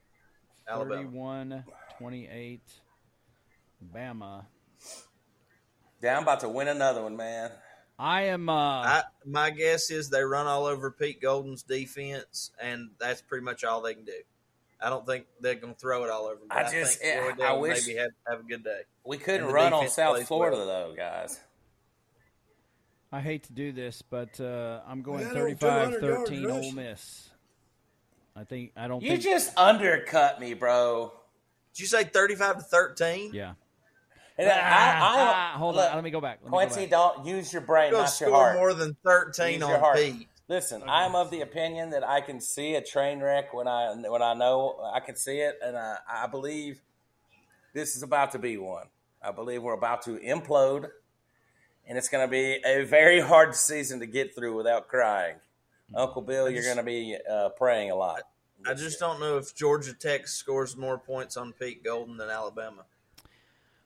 [0.67, 0.95] Alabama.
[1.03, 1.63] 31
[1.99, 2.61] 28
[3.93, 4.45] Bama.
[6.01, 7.51] Yeah, I'm about to win another one, man.
[7.97, 12.89] I am uh I, my guess is they run all over Pete Golding's defense, and
[12.99, 14.11] that's pretty much all they can do.
[14.81, 16.39] I don't think they're going to throw it all over.
[16.47, 18.81] But I I, just- think yeah, I wish- maybe have, have a good day.
[19.05, 20.65] We couldn't run on South Florida well.
[20.89, 21.39] though, guys.
[23.11, 26.71] I hate to do this, but uh, I'm going Yeah, no, 200 yards 35-13 Ole.
[26.71, 27.29] Miss.
[28.35, 31.13] I think I don't You think just undercut me, bro.
[31.73, 33.31] Did you say 35 to 13?
[33.33, 33.53] yeah.
[34.37, 36.39] And I, I, Ah, hold look, on, let me go back.
[36.41, 36.89] Let me go Quincy, back.
[36.89, 38.57] don't use your brain, You're not your score heart.
[38.57, 39.97] more than 13 Use your on heart.
[39.97, 40.27] Pete.
[40.49, 44.21] Listen, I'm of the opinion that I can see a train wreck when I when
[44.21, 46.81] I know I can see it, and I, I believe
[47.73, 48.87] this is about to be one.
[49.23, 50.89] I believe we're about to implode,
[51.87, 55.35] and it's going to be a very hard season to get through without crying.
[55.95, 58.21] Uncle Bill, you're going to be uh, praying a lot.
[58.67, 62.85] I just don't know if Georgia Tech scores more points on Pete Golding than Alabama.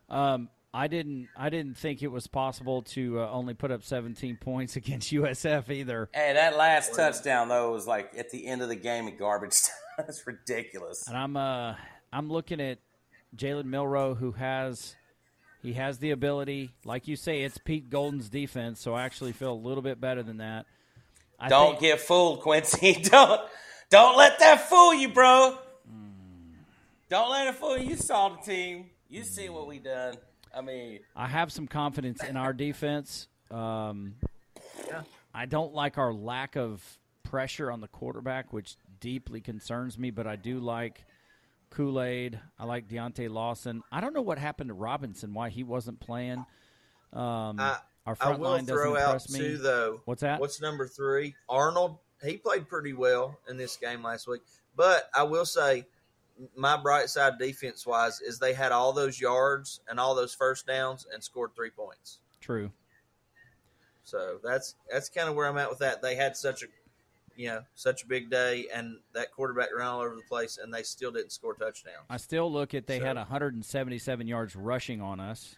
[0.08, 1.28] Um, I didn't.
[1.36, 5.70] I didn't think it was possible to uh, only put up 17 points against USF
[5.70, 6.10] either.
[6.14, 9.62] Hey, that last touchdown though was like at the end of the game in garbage.
[9.64, 9.74] time.
[9.98, 11.08] That's ridiculous.
[11.08, 11.76] And I'm uh,
[12.14, 12.80] I'm looking at
[13.36, 14.96] Jalen Milroe, who has
[15.62, 16.72] he has the ability.
[16.86, 20.24] Like you say, it's Pete Golding's defense, so I actually feel a little bit better
[20.24, 20.66] than that.
[21.40, 22.94] I Don't think- get fooled, Quincy.
[23.04, 23.42] Don't
[23.90, 25.58] don't let that fool you, bro.
[27.10, 27.90] Don't let it fool you.
[27.90, 28.86] You saw the team.
[29.10, 30.14] You see what we done.
[30.56, 33.28] I mean, I have some confidence in our defense.
[33.50, 34.16] Um,
[34.88, 35.02] Yeah.
[35.34, 36.84] I don't like our lack of
[37.24, 40.12] pressure on the quarterback, which deeply concerns me.
[40.12, 41.04] But I do like
[41.70, 42.40] Kool Aid.
[42.58, 43.82] I like Deontay Lawson.
[43.92, 46.46] I don't know what happened to Robinson, why he wasn't playing.
[47.14, 49.40] Um, I, our I front will line doesn't throw out impress me.
[49.40, 50.02] too, though.
[50.06, 50.40] What's that?
[50.40, 51.36] What's number three?
[51.48, 51.98] Arnold.
[52.24, 54.42] He played pretty well in this game last week.
[54.76, 55.86] But I will say,
[56.56, 60.68] my bright side defense wise is they had all those yards and all those first
[60.68, 62.20] downs and scored three points.
[62.42, 62.72] True.
[64.04, 66.02] So that's that's kind of where I'm at with that.
[66.02, 66.68] They had such a
[67.40, 70.74] you know such a big day, and that quarterback ran all over the place, and
[70.74, 72.06] they still didn't score touchdowns.
[72.10, 75.56] I still look at they So- had 177 yards rushing on us.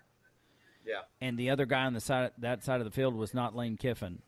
[0.85, 1.01] Yeah.
[1.21, 3.77] and the other guy on the side that side of the field was not Lane
[3.77, 4.21] Kiffin.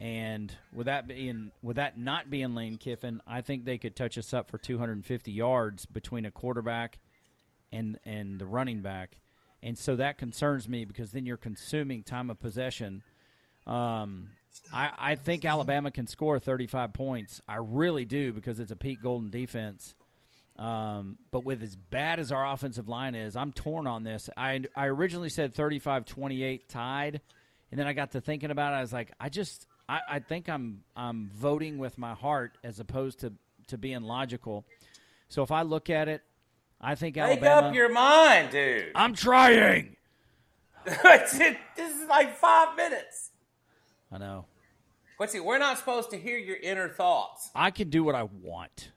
[0.00, 4.16] And with that being with that not being Lane Kiffin, I think they could touch
[4.16, 6.98] us up for 250 yards between a quarterback
[7.70, 9.18] and and the running back.
[9.62, 13.02] And so that concerns me because then you're consuming time of possession.
[13.66, 14.30] Um,
[14.72, 17.40] I, I think Alabama can score 35 points.
[17.48, 19.94] I really do because it's a Pete Golding defense.
[20.58, 24.28] Um, but with as bad as our offensive line is, I'm torn on this.
[24.36, 27.20] I, I originally said 35 28 tied,
[27.70, 28.76] and then I got to thinking about it.
[28.76, 32.78] I was like, I just, I, I think I'm, I'm voting with my heart as
[32.78, 33.32] opposed to,
[33.68, 34.66] to being logical.
[35.28, 36.22] So if I look at it,
[36.80, 37.62] I think Make Alabama.
[37.62, 38.92] Make up your mind, dude.
[38.94, 39.96] I'm trying.
[40.84, 43.29] this is like five minutes.
[44.12, 44.46] I know.
[45.16, 45.44] What's it?
[45.44, 47.50] We're not supposed to hear your inner thoughts.
[47.54, 48.90] I can do what I want.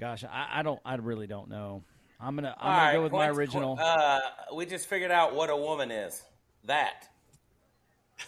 [0.00, 0.80] Gosh, I, I don't.
[0.84, 1.84] I really don't know.
[2.20, 2.56] I'm gonna.
[2.58, 3.78] I'm All gonna right, go with my original.
[3.80, 4.18] Uh,
[4.54, 6.20] we just figured out what a woman is.
[6.64, 7.08] That.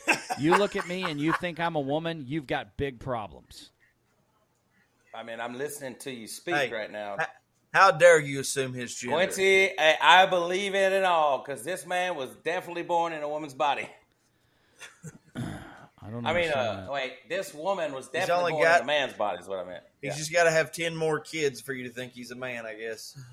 [0.40, 2.24] you look at me and you think I'm a woman.
[2.26, 3.70] You've got big problems.
[5.14, 7.16] I mean, I'm listening to you speak Hey, right now.
[7.20, 7.26] h-
[7.72, 9.14] How dare you assume his gender?
[9.16, 13.28] Quincy, I, I believe it at all because this man was definitely born in a
[13.28, 13.88] woman's body.
[15.36, 16.26] I don't.
[16.26, 19.38] I mean, uh, wait, this woman was definitely only born got- in a man's body.
[19.40, 19.84] Is what I meant.
[20.02, 20.18] He's Yeah.
[20.18, 22.74] just got to have ten more kids for you to think he's a man, I
[22.74, 23.18] guess.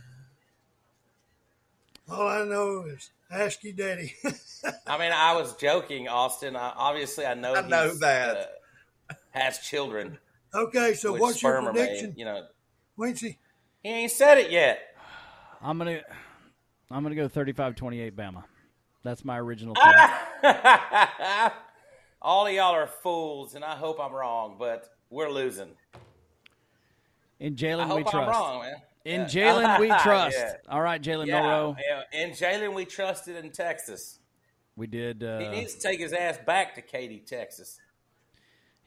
[2.10, 4.14] All I know is ask your daddy.
[4.88, 6.56] I mean, I was joking, Austin.
[6.56, 7.54] I, obviously, I know.
[7.56, 8.52] I know he's, that.
[9.10, 10.18] uh, has children.
[10.54, 12.46] okay, so which what's your sperm are made, prediction, You know,
[12.98, 13.38] Quincy?
[13.84, 14.80] he ain't said it yet.
[15.62, 16.02] I'm gonna.
[16.90, 18.44] I'm gonna go 35-28 Bama.
[19.04, 19.76] That's my original.
[19.82, 19.94] Thing.
[22.22, 25.70] All of y'all are fools, and I hope I'm wrong, but we're losing.
[27.40, 28.30] In Jalen, we I'm trust.
[28.30, 28.76] wrong, man.
[29.04, 29.28] In Yeah.
[29.28, 30.38] Jalen, we trust.
[30.38, 30.54] Yeah.
[30.70, 31.76] All right, Jalen Yeah, Milroe.
[31.90, 32.22] yeah.
[32.22, 34.20] In Jalen, we trusted in Texas.
[34.76, 35.24] We did.
[35.24, 37.80] Uh, He needs to take his ass back to Katy, Texas.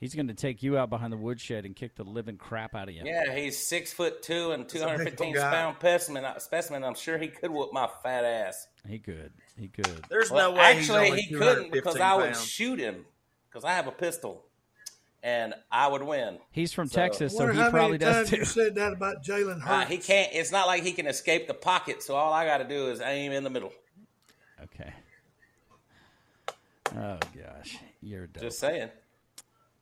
[0.00, 2.88] He's going to take you out behind the woodshed and kick the living crap out
[2.88, 3.02] of you.
[3.04, 5.50] Yeah, he's six foot two and two a big hundred fifteen old guy.
[5.52, 6.24] pound specimen.
[6.40, 6.84] Specimen.
[6.84, 8.66] I'm sure he could whoop my fat ass.
[8.86, 9.32] He could.
[9.58, 10.02] He could.
[10.10, 12.44] There's Well, no way actually, he's only he couldn't 215 because I would pounds.
[12.44, 13.06] shoot him
[13.48, 14.44] because I have a pistol,
[15.22, 16.38] and I would win.
[16.50, 18.36] He's from So- Texas, I so wonder he how probably many does times too.
[18.38, 19.90] you said that about Jalen Uh, Hurts.
[19.90, 20.32] he can't.
[20.34, 22.02] It's not like he can escape the pocket.
[22.02, 23.72] So all I got to do is aim in the middle.
[24.64, 24.92] Okay.
[26.96, 28.42] Oh gosh, you're dope.
[28.42, 28.90] Just saying.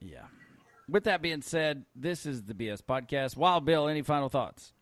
[0.05, 0.25] Yeah.
[0.89, 3.37] With that being said, this is the BS podcast.
[3.37, 4.73] Wild Bill, any final thoughts?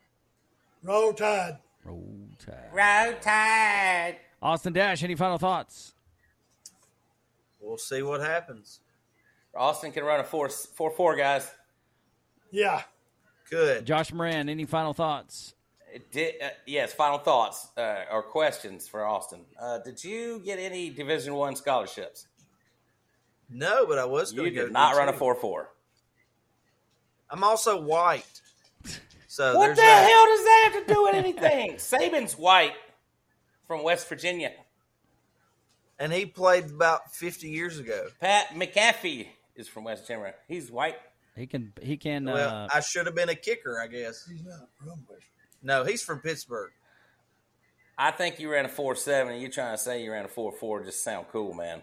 [0.82, 1.58] Roll Tide.
[1.84, 2.70] Roll Tide.
[2.72, 4.16] Road Tide.
[4.42, 5.94] Austin Dash, any final thoughts?
[7.60, 8.80] We'll see what happens.
[9.54, 11.50] Austin can run a four four four guys.
[12.50, 12.82] Yeah.
[13.50, 13.84] Good.
[13.84, 15.54] Josh Moran, any final thoughts?
[16.12, 16.94] Did, uh, yes.
[16.94, 19.40] Final thoughts uh, or questions for Austin?
[19.60, 22.28] Uh, did you get any Division One scholarships?
[23.50, 24.68] No, but I was You going to go.
[24.68, 25.16] not run a D2.
[25.18, 25.68] four four.
[27.30, 28.24] I'm also white.
[29.28, 30.08] So What the that.
[30.10, 31.72] hell does that have to do with anything?
[31.76, 32.72] Saban's white
[33.66, 34.52] from West Virginia.
[35.98, 38.08] And he played about 50 years ago.
[38.20, 40.34] Pat McAfee is from West Virginia.
[40.48, 40.96] He's white.
[41.36, 41.72] He can.
[41.80, 42.24] He can.
[42.24, 44.26] Well, Uh, I should have been a kicker, I guess.
[44.26, 45.22] He's not from West.
[45.62, 46.72] No, he's from Pittsburgh.
[47.96, 50.28] I think you ran a four seven, and you trying to say you ran a
[50.28, 51.82] four four just sound cool, man.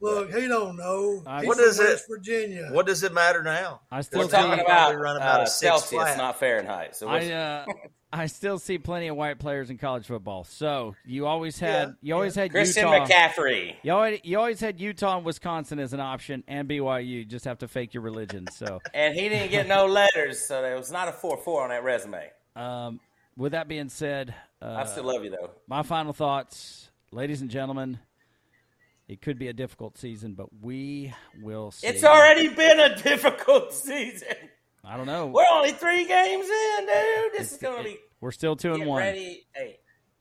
[0.00, 1.22] Look, he don't know.
[1.26, 1.84] I- He's What from is it?
[1.84, 2.68] West Virginia.
[2.72, 3.80] What does it matter now?
[3.90, 6.16] I still We're talking about probably run about uh, a Celsius, flat.
[6.16, 6.94] not Fahrenheit.
[6.96, 7.64] So I uh,
[8.12, 10.44] I still see plenty of white players in college football.
[10.44, 11.88] So you always had.
[11.88, 13.06] Yeah, you always had Christian Utah.
[13.06, 13.74] McCaffrey.
[13.82, 17.06] You always, you always had Utah and Wisconsin as an option, and BYU.
[17.06, 18.46] You just have to fake your religion.
[18.52, 21.68] So, And he didn't get no letters, so there was not a 4 4 on
[21.70, 22.30] that resume.
[22.56, 23.00] um,
[23.36, 25.50] with that being said, uh, I still love you, though.
[25.68, 27.98] my final thoughts, ladies and gentlemen.
[29.08, 31.86] It could be a difficult season, but we will see.
[31.86, 34.36] It's already been a difficult season.
[34.84, 35.26] I don't know.
[35.28, 37.32] We're only three games in, dude.
[37.38, 37.96] This is going to be.
[38.20, 38.98] We're still two and one.
[38.98, 39.46] ready.
[39.54, 39.78] Hey,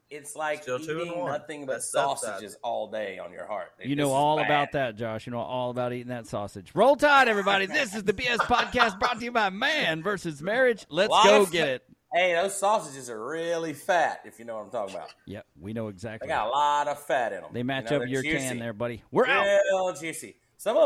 [0.10, 1.32] it's like Still eating one.
[1.32, 3.78] nothing but That's tough, sausages all day on your heart.
[3.78, 3.90] dude.
[3.90, 5.28] You know is all about that, Josh.
[5.28, 6.72] You know all about eating that sausage.
[6.74, 7.66] Roll Tide, everybody.
[7.66, 10.86] This is the BS podcast brought to you by Man versus Marriage.
[10.90, 11.84] Let's Lot go get it.
[12.14, 15.14] Hey, those sausages are really fat, if you know what I'm talking about.
[15.26, 16.28] Yep, we know exactly.
[16.28, 17.52] They got a lot of fat in them.
[17.54, 18.38] They match you know, up your juicy.
[18.38, 19.04] can there, buddy.
[19.12, 19.46] We're out.
[19.46, 20.38] Real juicy.
[20.58, 20.84] Some of